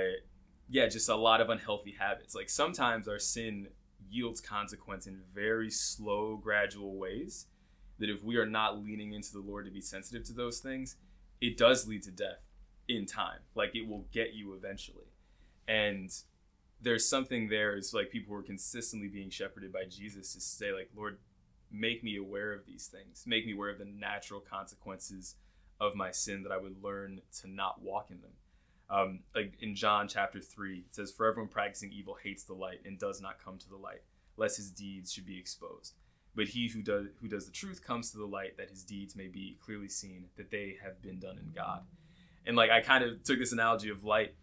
yeah, 0.70 0.88
just 0.88 1.08
a 1.10 1.16
lot 1.16 1.40
of 1.42 1.50
unhealthy 1.50 1.92
habits. 2.00 2.34
Like 2.36 2.50
sometimes 2.50 3.08
our 3.08 3.20
sin 3.20 3.68
yields 4.12 4.42
consequence 4.42 5.08
in 5.08 5.22
very 5.34 5.72
slow, 5.72 6.38
gradual 6.38 6.96
ways. 6.96 7.48
That 8.00 8.10
if 8.10 8.24
we 8.24 8.38
are 8.38 8.48
not 8.48 8.84
leaning 8.84 9.14
into 9.14 9.32
the 9.32 9.40
Lord 9.40 9.66
to 9.66 9.72
be 9.72 9.82
sensitive 9.82 10.24
to 10.26 10.34
those 10.34 10.60
things, 10.60 10.96
it 11.40 11.58
does 11.58 11.88
lead 11.88 12.04
to 12.04 12.12
death 12.12 12.42
in 12.88 13.06
time. 13.06 13.40
Like 13.56 13.76
it 13.76 13.88
will 13.88 14.06
get 14.12 14.34
you 14.34 14.54
eventually. 14.54 15.06
And 15.68 16.12
there's 16.82 17.08
something 17.08 17.48
there 17.48 17.76
is 17.76 17.94
like 17.94 18.10
people 18.10 18.34
who 18.34 18.40
are 18.40 18.44
consistently 18.44 19.08
being 19.08 19.30
shepherded 19.30 19.72
by 19.72 19.84
Jesus 19.86 20.34
to 20.34 20.42
say, 20.42 20.74
like, 20.74 20.90
Lord, 20.96 21.20
make 21.72 22.04
me 22.04 22.18
aware 22.18 22.54
of 22.54 22.66
these 22.66 22.88
things. 22.88 23.24
Make 23.28 23.46
me 23.46 23.54
aware 23.54 23.70
of 23.70 23.78
the 23.78 23.86
natural 23.86 24.40
consequences 24.40 25.36
of 25.80 25.96
my 25.96 26.12
sin 26.12 26.44
that 26.44 26.52
I 26.52 26.58
would 26.58 26.84
learn 26.84 27.22
to 27.42 27.48
not 27.50 27.82
walk 27.82 28.08
in 28.10 28.22
them. 28.22 28.32
Um, 28.92 29.22
like 29.34 29.54
in 29.62 29.74
John 29.74 30.08
chapter 30.08 30.42
three, 30.42 30.80
it 30.80 30.96
says, 30.96 31.12
"For 31.12 31.26
everyone 31.26 31.50
practicing 31.50 31.92
evil 31.92 32.16
hates 32.22 32.44
the 32.44 32.54
light 32.54 32.82
and 32.86 33.00
does 33.00 33.22
not 33.22 33.44
come 33.44 33.58
to 33.58 33.70
the 33.70 33.78
light, 33.78 34.02
lest 34.36 34.58
his 34.58 34.70
deeds 34.70 35.12
should 35.12 35.26
be 35.26 35.40
exposed. 35.40 35.96
But 36.36 36.50
he 36.50 36.68
who 36.68 36.82
does 36.82 37.08
who 37.22 37.28
does 37.28 37.46
the 37.46 37.52
truth 37.52 37.84
comes 37.84 38.12
to 38.12 38.18
the 38.18 38.26
light, 38.26 38.58
that 38.58 38.70
his 38.70 38.84
deeds 38.84 39.16
may 39.16 39.28
be 39.28 39.58
clearly 39.64 39.88
seen, 39.88 40.26
that 40.36 40.52
they 40.52 40.78
have 40.84 41.02
been 41.02 41.20
done 41.20 41.38
in 41.38 41.52
God." 41.56 41.86
And 42.46 42.58
like 42.58 42.70
I 42.70 42.82
kind 42.82 43.04
of 43.04 43.24
took 43.24 43.40
this 43.40 43.54
analogy 43.54 43.90
of 43.90 44.04
light 44.04 44.36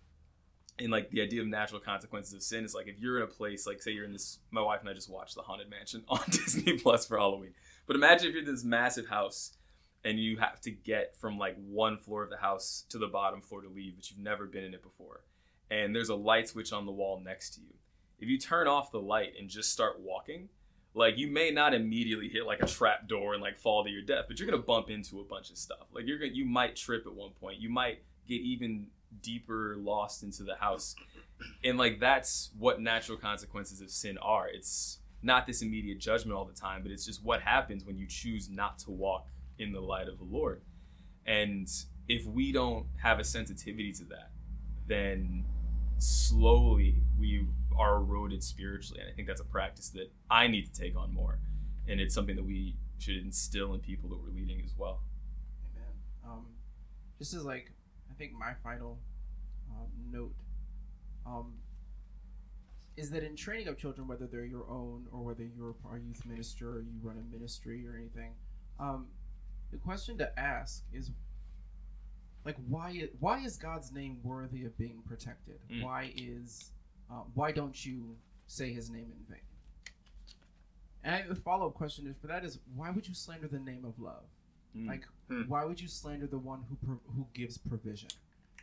and 0.78 0.90
like 0.90 1.10
the 1.10 1.20
idea 1.20 1.40
of 1.40 1.48
natural 1.48 1.80
consequences 1.80 2.32
of 2.32 2.42
sin 2.42 2.64
is 2.64 2.74
like 2.74 2.86
if 2.86 2.98
you're 2.98 3.18
in 3.18 3.22
a 3.22 3.26
place 3.26 3.66
like 3.66 3.82
say 3.82 3.90
you're 3.90 4.04
in 4.04 4.12
this 4.12 4.38
my 4.50 4.60
wife 4.60 4.80
and 4.80 4.88
i 4.88 4.92
just 4.92 5.10
watched 5.10 5.34
the 5.34 5.42
haunted 5.42 5.68
mansion 5.68 6.04
on 6.08 6.20
disney 6.30 6.78
plus 6.78 7.06
for 7.06 7.18
halloween 7.18 7.52
but 7.86 7.96
imagine 7.96 8.28
if 8.28 8.34
you're 8.34 8.44
in 8.44 8.50
this 8.50 8.64
massive 8.64 9.08
house 9.08 9.56
and 10.04 10.18
you 10.18 10.36
have 10.38 10.60
to 10.62 10.70
get 10.70 11.16
from 11.16 11.38
like 11.38 11.56
one 11.66 11.98
floor 11.98 12.22
of 12.22 12.30
the 12.30 12.36
house 12.36 12.84
to 12.88 12.98
the 12.98 13.06
bottom 13.06 13.40
floor 13.40 13.62
to 13.62 13.68
leave 13.68 13.94
but 13.96 14.10
you've 14.10 14.18
never 14.18 14.46
been 14.46 14.64
in 14.64 14.74
it 14.74 14.82
before. 14.82 15.22
And 15.70 15.94
there's 15.94 16.08
a 16.08 16.14
light 16.14 16.48
switch 16.48 16.72
on 16.72 16.86
the 16.86 16.92
wall 16.92 17.20
next 17.22 17.50
to 17.54 17.60
you. 17.60 17.74
If 18.20 18.28
you 18.28 18.38
turn 18.38 18.66
off 18.66 18.90
the 18.90 19.00
light 19.00 19.34
and 19.38 19.48
just 19.48 19.72
start 19.72 20.00
walking 20.00 20.48
like 20.94 21.18
you 21.18 21.30
may 21.30 21.50
not 21.50 21.74
immediately 21.74 22.28
hit 22.28 22.46
like 22.46 22.62
a 22.62 22.66
trap 22.66 23.06
door 23.06 23.34
and 23.34 23.42
like 23.42 23.58
fall 23.58 23.84
to 23.84 23.90
your 23.90 24.02
death 24.02 24.24
but 24.26 24.38
you're 24.38 24.48
gonna 24.48 24.62
bump 24.62 24.90
into 24.90 25.20
a 25.20 25.24
bunch 25.24 25.50
of 25.50 25.58
stuff. 25.58 25.86
Like 25.92 26.06
you're 26.06 26.18
gonna 26.18 26.32
you 26.32 26.44
might 26.44 26.76
trip 26.76 27.06
at 27.06 27.14
one 27.14 27.30
point. 27.40 27.60
You 27.60 27.70
might 27.70 28.02
get 28.26 28.40
even 28.40 28.86
deeper 29.22 29.76
lost 29.78 30.22
into 30.22 30.42
the 30.42 30.56
house. 30.56 30.94
And 31.64 31.78
like 31.78 32.00
that's 32.00 32.50
what 32.58 32.80
natural 32.80 33.18
consequences 33.18 33.80
of 33.80 33.90
sin 33.90 34.18
are. 34.18 34.48
It's 34.48 34.98
not 35.22 35.46
this 35.46 35.62
immediate 35.62 35.98
judgment 35.98 36.36
all 36.36 36.44
the 36.44 36.52
time 36.52 36.82
but 36.82 36.92
it's 36.92 37.04
just 37.04 37.24
what 37.24 37.40
happens 37.40 37.84
when 37.84 37.98
you 37.98 38.06
choose 38.06 38.48
not 38.48 38.78
to 38.78 38.90
walk 38.90 39.26
in 39.58 39.72
the 39.72 39.80
light 39.80 40.08
of 40.08 40.18
the 40.18 40.24
lord. 40.24 40.62
And 41.26 41.68
if 42.08 42.24
we 42.26 42.52
don't 42.52 42.86
have 43.02 43.18
a 43.18 43.24
sensitivity 43.24 43.92
to 43.92 44.04
that 44.04 44.30
then 44.86 45.44
slowly 45.98 47.02
we 47.18 47.46
are 47.76 47.96
eroded 47.96 48.42
spiritually. 48.42 49.00
And 49.00 49.10
i 49.10 49.14
think 49.14 49.28
that's 49.28 49.40
a 49.40 49.44
practice 49.44 49.90
that 49.90 50.10
i 50.30 50.46
need 50.46 50.72
to 50.72 50.80
take 50.80 50.96
on 50.96 51.12
more. 51.12 51.38
And 51.86 52.00
it's 52.00 52.14
something 52.14 52.36
that 52.36 52.44
we 52.44 52.76
should 52.98 53.16
instill 53.16 53.74
in 53.74 53.80
people 53.80 54.08
that 54.10 54.18
we're 54.20 54.34
leading 54.34 54.60
as 54.64 54.74
well. 54.76 55.00
Amen. 55.74 55.92
Um, 56.26 56.46
just 57.18 57.32
as 57.32 57.44
like, 57.44 57.72
I 58.10 58.14
think 58.14 58.32
my 58.32 58.52
final 58.62 58.98
um, 59.70 59.86
note 60.10 60.34
um, 61.26 61.54
is 62.96 63.10
that 63.10 63.22
in 63.22 63.36
training 63.36 63.68
up 63.68 63.78
children, 63.78 64.06
whether 64.08 64.26
they're 64.26 64.44
your 64.44 64.68
own 64.68 65.06
or 65.12 65.22
whether 65.22 65.44
you're 65.44 65.74
a 65.92 65.98
youth 65.98 66.26
minister 66.26 66.70
or 66.70 66.80
you 66.80 66.98
run 67.02 67.16
a 67.16 67.32
ministry 67.32 67.86
or 67.86 67.96
anything, 67.96 68.32
um, 68.80 69.06
the 69.70 69.76
question 69.78 70.16
to 70.18 70.38
ask 70.38 70.82
is 70.92 71.10
like 72.44 72.56
why 72.68 72.88
i- 72.90 73.10
why 73.20 73.38
is 73.40 73.56
God's 73.56 73.92
name 73.92 74.18
worthy 74.22 74.64
of 74.64 74.76
being 74.78 75.02
protected? 75.06 75.58
Mm. 75.70 75.82
Why 75.82 76.12
is 76.16 76.72
uh, 77.10 77.22
why 77.34 77.52
don't 77.52 77.84
you 77.84 78.16
say 78.46 78.72
His 78.72 78.90
name 78.90 79.12
in 79.12 79.24
vain? 79.28 79.40
And 81.04 81.14
I, 81.14 81.22
the 81.28 81.34
follow 81.34 81.66
up 81.68 81.74
question 81.74 82.06
is 82.06 82.16
for 82.20 82.26
that 82.28 82.44
is 82.44 82.58
why 82.74 82.90
would 82.90 83.06
you 83.06 83.14
slander 83.14 83.48
the 83.48 83.58
name 83.58 83.84
of 83.84 83.98
love? 83.98 84.24
Mm. 84.76 84.86
Like, 84.88 85.04
Hmm. 85.28 85.42
why 85.46 85.64
would 85.66 85.78
you 85.78 85.88
slander 85.88 86.26
the 86.26 86.38
one 86.38 86.62
who 86.70 86.76
pro- 86.86 87.12
who 87.14 87.26
gives 87.34 87.58
provision? 87.58 88.08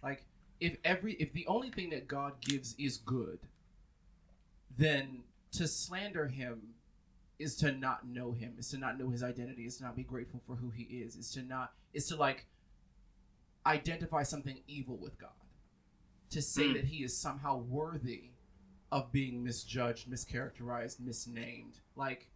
Like, 0.01 0.23
if 0.59 0.77
every 0.83 1.13
if 1.13 1.31
the 1.33 1.45
only 1.47 1.69
thing 1.69 1.91
that 1.91 2.07
God 2.07 2.41
gives 2.41 2.73
is 2.79 2.97
good, 2.97 3.37
then 4.77 5.23
to 5.53 5.67
slander 5.67 6.27
Him 6.27 6.61
is 7.39 7.56
to 7.58 7.71
not 7.71 8.08
know 8.08 8.32
Him, 8.32 8.56
is 8.58 8.69
to 8.69 8.78
not 8.78 8.98
know 8.98 9.10
His 9.10 9.24
identity, 9.24 9.65
is 9.65 9.78
to 9.78 9.84
not 9.84 9.95
be 9.95 10.04
grateful 10.04 10.41
for 10.48 10.56
who 10.56 10.69
He 10.69 10.84
is, 10.84 11.15
is 11.15 11.32
to 11.32 11.41
not 11.41 11.74
is 11.93 12.08
to 12.08 12.15
like 12.15 12.45
identify 13.65 14.24
something 14.24 14.60
evil 14.67 14.98
with 14.98 15.17
God, 15.17 15.30
to 16.30 16.41
say 16.41 16.67
Hmm. 16.67 16.74
that 16.74 16.86
He 16.86 17.04
is 17.04 17.17
somehow 17.17 17.58
worthy 17.58 18.30
of 18.91 19.12
being 19.12 19.43
misjudged, 19.43 20.10
mischaracterized, 20.10 21.00
misnamed, 21.00 21.80
like 21.95 22.30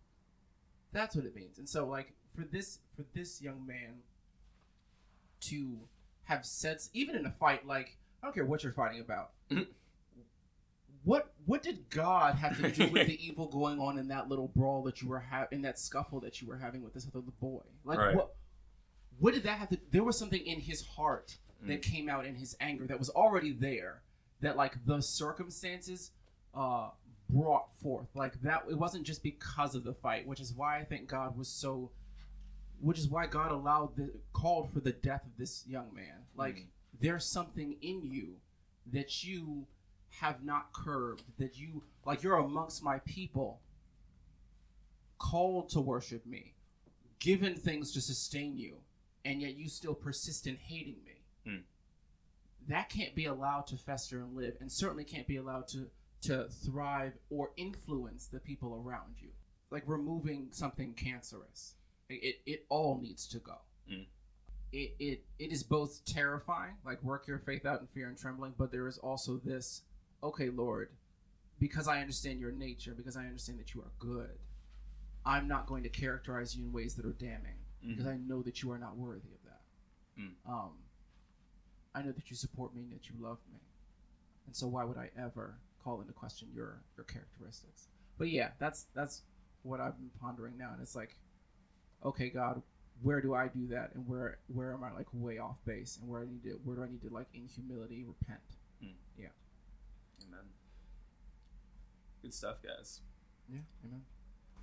that's 0.91 1.15
what 1.15 1.25
it 1.25 1.35
means. 1.35 1.59
And 1.59 1.69
so 1.69 1.85
like 1.87 2.13
for 2.35 2.41
this 2.43 2.79
for 2.95 3.05
this 3.13 3.41
young 3.41 3.65
man 3.65 4.01
to 5.41 5.77
have 6.23 6.45
said 6.45 6.79
even 6.93 7.15
in 7.15 7.25
a 7.25 7.31
fight 7.31 7.65
like 7.65 7.97
I 8.21 8.27
don't 8.27 8.33
care 8.33 8.45
what 8.45 8.63
you're 8.63 8.73
fighting 8.73 8.99
about. 8.99 9.31
What 11.03 11.33
what 11.45 11.63
did 11.63 11.89
God 11.89 12.35
have 12.35 12.57
to 12.61 12.71
do 12.71 12.87
with 12.91 13.07
the 13.07 13.17
evil 13.27 13.47
going 13.47 13.79
on 13.79 13.97
in 13.97 14.07
that 14.09 14.27
little 14.27 14.49
brawl 14.49 14.83
that 14.83 15.01
you 15.01 15.07
were 15.07 15.19
ha- 15.19 15.47
in 15.51 15.61
that 15.63 15.79
scuffle 15.79 16.19
that 16.21 16.41
you 16.41 16.47
were 16.47 16.57
having 16.57 16.83
with 16.83 16.93
this 16.93 17.07
other 17.07 17.21
boy? 17.39 17.61
Like 17.85 17.99
Right. 17.99 18.15
what 18.15 18.35
what 19.19 19.33
did 19.33 19.43
that 19.43 19.57
have 19.59 19.69
to 19.69 19.79
there 19.91 20.03
was 20.03 20.17
something 20.17 20.45
in 20.45 20.59
his 20.59 20.81
heart 20.85 21.37
that 21.63 21.81
came 21.81 22.07
out 22.07 22.25
in 22.25 22.35
his 22.35 22.55
anger 22.61 22.85
that 22.87 22.97
was 22.99 23.09
already 23.09 23.51
there 23.51 24.01
that 24.39 24.55
like 24.55 24.85
the 24.85 25.01
circumstances 25.01 26.11
uh 26.55 26.89
brought 27.29 27.73
forth 27.83 28.07
like 28.15 28.41
that 28.41 28.63
it 28.69 28.77
wasn't 28.77 29.05
just 29.05 29.21
because 29.21 29.75
of 29.75 29.83
the 29.83 29.93
fight 29.93 30.25
which 30.25 30.39
is 30.39 30.53
why 30.53 30.79
i 30.79 30.83
think 30.85 31.07
god 31.07 31.37
was 31.37 31.49
so 31.49 31.91
which 32.79 32.97
is 32.97 33.09
why 33.09 33.27
god 33.27 33.51
allowed 33.51 33.93
the 33.97 34.09
called 34.31 34.71
for 34.71 34.79
the 34.79 34.93
death 34.93 35.25
of 35.25 35.37
this 35.37 35.65
young 35.67 35.93
man 35.93 36.23
like 36.35 36.55
Mhm. 36.55 36.65
there's 37.01 37.25
something 37.25 37.75
in 37.81 38.01
you 38.03 38.37
that 38.93 39.23
you 39.25 39.67
have 40.09 40.43
not 40.43 40.71
curbed 40.73 41.23
that 41.37 41.57
you 41.57 41.83
like 42.05 42.23
you're 42.23 42.37
amongst 42.37 42.83
my 42.83 42.99
people 42.99 43.59
called 45.17 45.69
to 45.69 45.81
worship 45.81 46.25
me 46.25 46.53
given 47.19 47.55
things 47.55 47.91
to 47.91 48.01
sustain 48.01 48.57
you 48.57 48.77
and 49.25 49.41
yet 49.41 49.55
you 49.55 49.67
still 49.67 49.93
persist 49.93 50.47
in 50.47 50.55
hating 50.55 50.95
me 51.05 51.13
Hmm. 51.45 51.61
that 52.67 52.89
can't 52.89 53.15
be 53.15 53.25
allowed 53.25 53.65
to 53.67 53.77
fester 53.77 54.19
and 54.21 54.35
live 54.35 54.57
and 54.59 54.69
certainly 54.71 55.03
can't 55.05 55.27
be 55.27 55.37
allowed 55.37 55.67
to 55.69 55.89
to 56.23 56.49
thrive 56.49 57.13
or 57.29 57.51
influence 57.55 58.27
the 58.27 58.39
people 58.39 58.81
around 58.85 59.15
you 59.19 59.29
like 59.71 59.83
removing 59.87 60.47
something 60.51 60.93
cancerous 60.93 61.75
it, 62.09 62.39
it, 62.45 62.65
all 62.69 62.99
needs 63.01 63.27
to 63.27 63.39
go 63.39 63.55
Hmm. 63.89 64.01
it, 64.73 64.95
it 64.99 65.23
it 65.39 65.51
is 65.51 65.63
both 65.63 66.03
terrifying 66.05 66.73
like 66.85 67.01
work 67.03 67.25
your 67.27 67.39
faith 67.39 67.65
out 67.65 67.79
in 67.81 67.87
fear 67.87 68.07
and 68.09 68.17
trembling 68.17 68.53
but 68.57 68.71
there 68.71 68.87
is 68.87 68.97
also 68.97 69.37
this 69.37 69.83
okay 70.23 70.49
lord 70.49 70.89
because 71.59 71.87
i 71.87 71.99
understand 71.99 72.39
your 72.39 72.51
nature 72.51 72.93
because 72.95 73.17
i 73.17 73.21
understand 73.21 73.59
that 73.59 73.73
you 73.73 73.81
are 73.81 73.91
good 73.99 74.37
i'm 75.25 75.47
not 75.47 75.67
going 75.67 75.83
to 75.83 75.89
characterize 75.89 76.55
you 76.55 76.63
in 76.63 76.71
ways 76.71 76.95
that 76.95 77.05
are 77.05 77.13
damning 77.13 77.59
because 77.85 78.07
I 78.07 78.17
know 78.17 78.41
that 78.41 78.61
you 78.61 78.71
are 78.71 78.77
not 78.77 78.97
worthy 78.97 79.29
of 79.33 79.43
that. 79.45 80.21
Mm. 80.21 80.51
Um, 80.51 80.71
I 81.95 82.01
know 82.01 82.11
that 82.11 82.29
you 82.29 82.35
support 82.35 82.75
me 82.75 82.81
and 82.81 82.91
that 82.91 83.09
you 83.09 83.15
love 83.19 83.37
me, 83.51 83.59
and 84.45 84.55
so 84.55 84.67
why 84.67 84.83
would 84.83 84.97
I 84.97 85.09
ever 85.17 85.57
call 85.83 86.01
into 86.01 86.13
question 86.13 86.49
your 86.53 86.81
your 86.97 87.05
characteristics? 87.05 87.87
But 88.17 88.29
yeah, 88.29 88.49
that's 88.59 88.87
that's 88.93 89.23
what 89.63 89.79
I've 89.79 89.97
been 89.97 90.11
pondering 90.21 90.57
now, 90.57 90.71
and 90.73 90.81
it's 90.81 90.95
like, 90.95 91.15
okay, 92.05 92.29
God, 92.29 92.61
where 93.01 93.21
do 93.21 93.33
I 93.33 93.47
do 93.47 93.67
that, 93.67 93.91
and 93.95 94.07
where 94.07 94.39
where 94.53 94.73
am 94.73 94.83
I 94.83 94.91
like 94.91 95.07
way 95.13 95.39
off 95.39 95.57
base, 95.65 95.97
and 95.99 96.09
where 96.09 96.21
I 96.21 96.25
need 96.25 96.43
to 96.43 96.59
where 96.63 96.75
do 96.75 96.83
I 96.83 96.89
need 96.89 97.01
to 97.03 97.09
like 97.09 97.27
in 97.33 97.47
humility 97.47 98.03
repent? 98.03 98.39
Amen. 100.27 100.45
Good 102.21 102.33
stuff, 102.33 102.57
guys. 102.61 103.01
Yeah, 103.51 103.59
amen. 103.85 104.01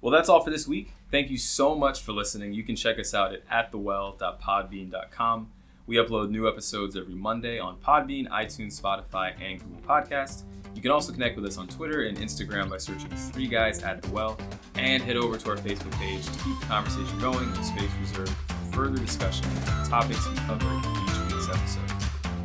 Well, 0.01 0.13
that's 0.13 0.29
all 0.29 0.43
for 0.43 0.51
this 0.51 0.69
week. 0.69 0.93
Thank 1.11 1.31
you 1.31 1.39
so 1.39 1.75
much 1.75 2.03
for 2.03 2.13
listening. 2.13 2.53
You 2.53 2.63
can 2.63 2.77
check 2.77 2.99
us 2.99 3.15
out 3.15 3.33
at 3.33 3.49
atthewell.podbean.com. 3.49 5.53
We 5.87 5.97
upload 5.97 6.31
new 6.31 6.49
episodes 6.49 6.97
every 6.97 7.15
Monday 7.15 7.59
on 7.59 7.77
Podbean, 7.79 8.29
iTunes, 8.29 8.81
Spotify, 8.81 9.33
and 9.41 9.61
Google 9.61 9.81
Podcast. 9.87 10.43
You 10.75 10.83
can 10.83 10.91
also 10.91 11.13
connect 11.13 11.37
with 11.37 11.47
us 11.47 11.57
on 11.57 11.69
Twitter 11.69 12.03
and 12.03 12.19
Instagram 12.19 12.69
by 12.69 12.77
searching 12.77 13.09
Three 13.09 13.47
Guys 13.47 13.83
at 13.83 14.03
the 14.03 14.11
Well, 14.11 14.37
and 14.75 15.03
head 15.03 15.17
over 15.17 15.39
to 15.39 15.51
our 15.51 15.57
Facebook 15.57 15.93
page 15.93 16.27
to 16.27 16.33
keep 16.45 16.59
the 16.61 16.67
conversation 16.67 17.19
going 17.19 17.51
with 17.53 17.65
space 17.65 17.91
reserved 18.01 18.31
for 18.31 18.77
further 18.77 18.99
discussion 18.99 19.47
on 19.47 19.85
the 19.85 19.89
topics 19.89 20.29
we 20.29 20.37
cover 20.37 20.69
in 20.69 20.79
each 20.79 21.33
week's 21.33 21.49
episode. 21.49 21.93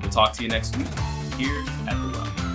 We'll 0.01 0.11
talk 0.11 0.31
to 0.33 0.43
you 0.43 0.49
next 0.49 0.77
week 0.77 0.87
here 1.37 1.63
at 1.87 1.99
the 1.99 2.17
Well. 2.17 2.50